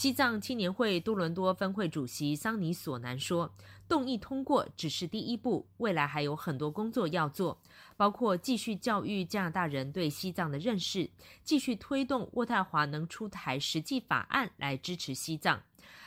[0.00, 3.54] 西藏青年会多伦多分会主席桑尼索南说
[3.86, 7.60] ：“动议通过只是第一步，未来还有很多工作要做，
[7.98, 11.10] 包括继续教育加拿大人对西藏的认识，
[11.44, 15.62] 继续推动渥太华能出台实际法案来支持西藏。”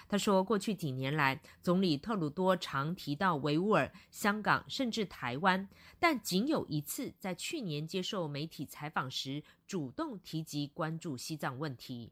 [0.10, 5.70] 他说：“过去几年来，总理特鲁多常提到维吾尔、香港，甚至台湾，
[6.00, 12.12] 但仅有一次在去年接受媒体采访时，主动提及关注西藏问题。”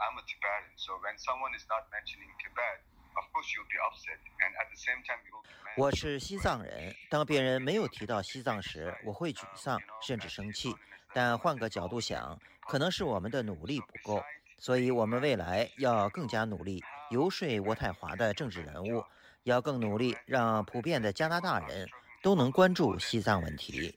[0.00, 2.80] I'm a Tibetan, so when someone is not mentioning Tibet,
[3.16, 5.44] of course you'll be upset, and at the same time you'll.
[5.76, 10.74] 我是西藏人，当别人没有提到西藏时，我会沮丧甚至生气。
[11.12, 14.24] 但换个角度想，可能是我们的努力不够，
[14.58, 19.04] 所以我们未来要更加努力游说渥太华的政治人物，
[19.42, 21.86] 要更努力让普遍的加拿大人
[22.22, 23.94] 都能关注西藏问题。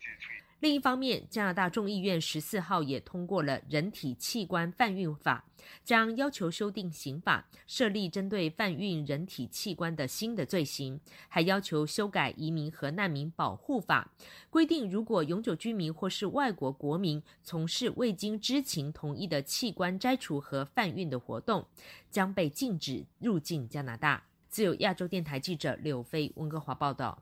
[0.63, 5.43] 另一方面，加拿大众议院十四号也通过了人体器官贩运法，
[5.83, 10.97] 将要求修订刑法，设立针对贩运人体器官的新的罪行，
[11.27, 14.09] 还要求修改移民和难民保护法，
[14.49, 21.67] 规定如果永久居民或是外国国民从事未经知情同意的器官摘除和贩运的活动，
[22.09, 24.23] 将被禁止入境加拿大。
[24.47, 27.21] 自由亚洲电台记者柳飞温哥华报道。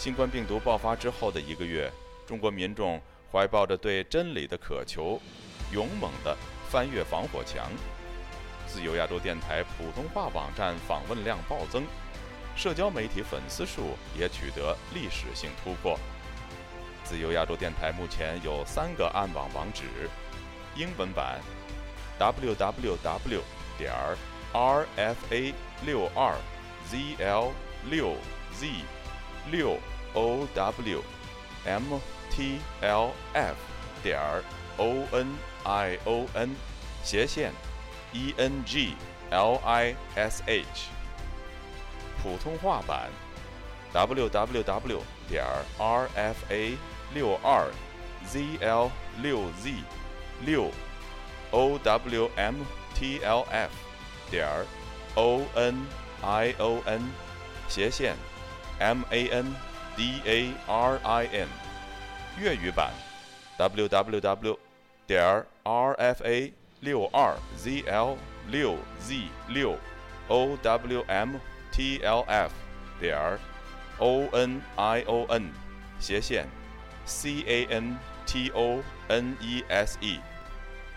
[0.00, 1.92] 新冠病毒爆发之后的一个月，
[2.26, 2.98] 中国民众
[3.30, 5.20] 怀抱着对真理的渴求，
[5.74, 6.34] 勇猛地
[6.70, 7.70] 翻越防火墙。
[8.66, 11.84] 自由亚洲电台普通话网站访问量暴增，
[12.56, 15.98] 社交媒体粉丝数也取得历史性突破。
[17.04, 19.84] 自由亚洲电台目前有三个暗网网址：
[20.76, 21.38] 英文版
[22.18, 23.42] www
[23.76, 23.92] 点
[24.54, 25.52] rfa
[25.84, 26.34] 六二
[26.90, 27.50] zl
[27.90, 28.16] 六
[28.58, 28.66] z
[29.50, 29.78] 六
[30.14, 31.02] o w
[31.64, 33.56] m t l f
[34.02, 34.18] 点
[34.76, 36.56] o n i o n
[37.02, 37.52] 斜线
[38.12, 38.94] e n g
[39.30, 40.88] l i s h
[42.22, 43.10] 普通话版
[43.92, 45.44] w w w 点
[45.78, 46.76] r f a
[47.14, 47.70] 六二
[48.26, 49.74] z l 六 z
[50.44, 50.70] 六
[51.50, 52.56] o w m
[52.94, 53.70] t l f
[54.30, 54.46] 点
[55.14, 55.86] o n
[56.22, 57.10] i o n
[57.68, 58.14] 斜线
[58.80, 59.54] m a n
[59.94, 61.46] d a r i n
[62.38, 62.90] 粤语版
[63.58, 64.58] w w w
[65.06, 68.16] 点 r f a 六二 z l
[68.48, 69.76] 六 z 六
[70.28, 71.38] o w m
[71.70, 72.50] t l f
[72.98, 73.38] 点
[73.98, 75.50] o n i o n
[75.98, 76.46] 斜线
[77.04, 80.18] c a n t o n e s e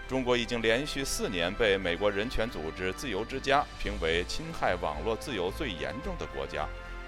[0.07, 6.65] 中国已经连续四年被美国人权组织自由之家评为侵害网络自由最严重的国家。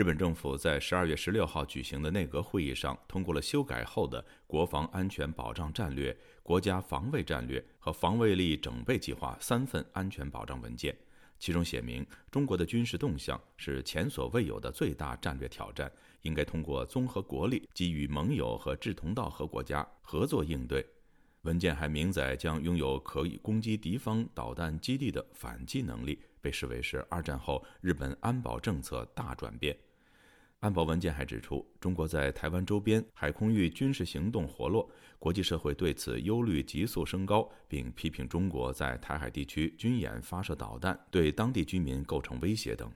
[0.00, 10.96] 日本政府在十二月十六号举行的内阁会议上，通过了修改后的国防安全保障战略、国家防卫战略和防卫力整备计划三份安全保障文件。
[11.38, 15.92] 其中写明，中国的军事动向是前所未有的最大战略挑战，
[16.22, 20.82] 应该通过综合国力，给予盟友和志同道合国家合作应对。
[21.42, 26.18] 文件还明载，将拥有可以攻击敌方导弹基地的反击能力。
[26.42, 29.76] 被视为是二战后日本安保政策大转变。
[30.60, 42.92] 安保文件还指出，中国在台湾周边海空域军事行动活络，国际社会对此忧虑急速升高，并批评中国在台海地区军演发射导弹，对当地居民构成威胁等。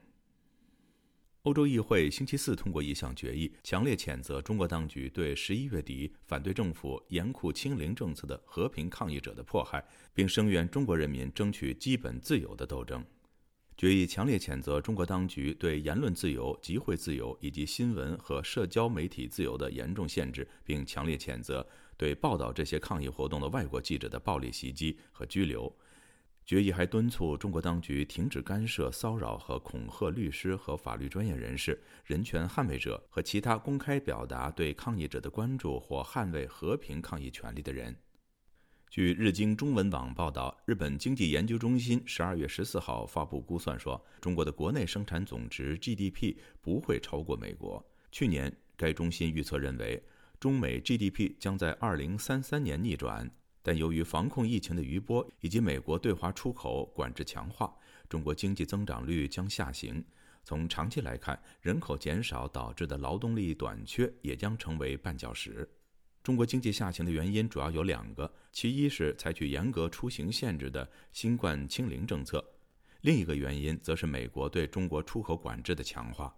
[1.41, 13.03] 欧洲议会星期四通过一项决议，强烈谴责中国当局对十一月底反对政府严酷清零政策的和平抗议者的迫害，并声援中国人民争取基本自由的斗争。
[13.77, 21.65] 决议强烈谴责中国当局对言论自由、集会自由以及新闻和社交媒体自由的严重限制，并强烈谴责
[21.97, 25.73] 对报道这些抗议活动的外国记者的暴力袭击和拘留。
[26.45, 37.93] 决议还敦促中国当局停止干涉、骚扰和恐吓律师和法律专业人士、人权捍卫者和其他公开表达对抗议者的关注或捍卫和平抗议权利的人。
[38.89, 47.85] 据日经中文网报道，日本经济研究中心十二月十四号发布估算说，中国的国内生产总值 GDP 不会超过美国。
[48.09, 50.01] 去年，该中心预测认为，
[50.39, 53.29] 中美 GDP 将在二零三三年逆转，
[53.61, 57.75] 但由于防控疫情的余波以及美国对华出口管制强化，
[58.07, 60.01] 中国经济增长率将下行。
[60.45, 65.67] 从长期来看，人口减少导致的劳动力短缺也将成为绊脚石。
[66.25, 72.43] 中国经济下行的原因主要有两个，其一是采取严格出行限制的新冠清零政策，
[73.01, 76.35] 另一个原因则是美国对中国出口管制的强化。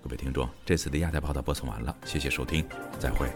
[0.00, 2.64] 各位听众，这次的亚太报道播送完了，谢谢收听，
[3.00, 3.28] 再会。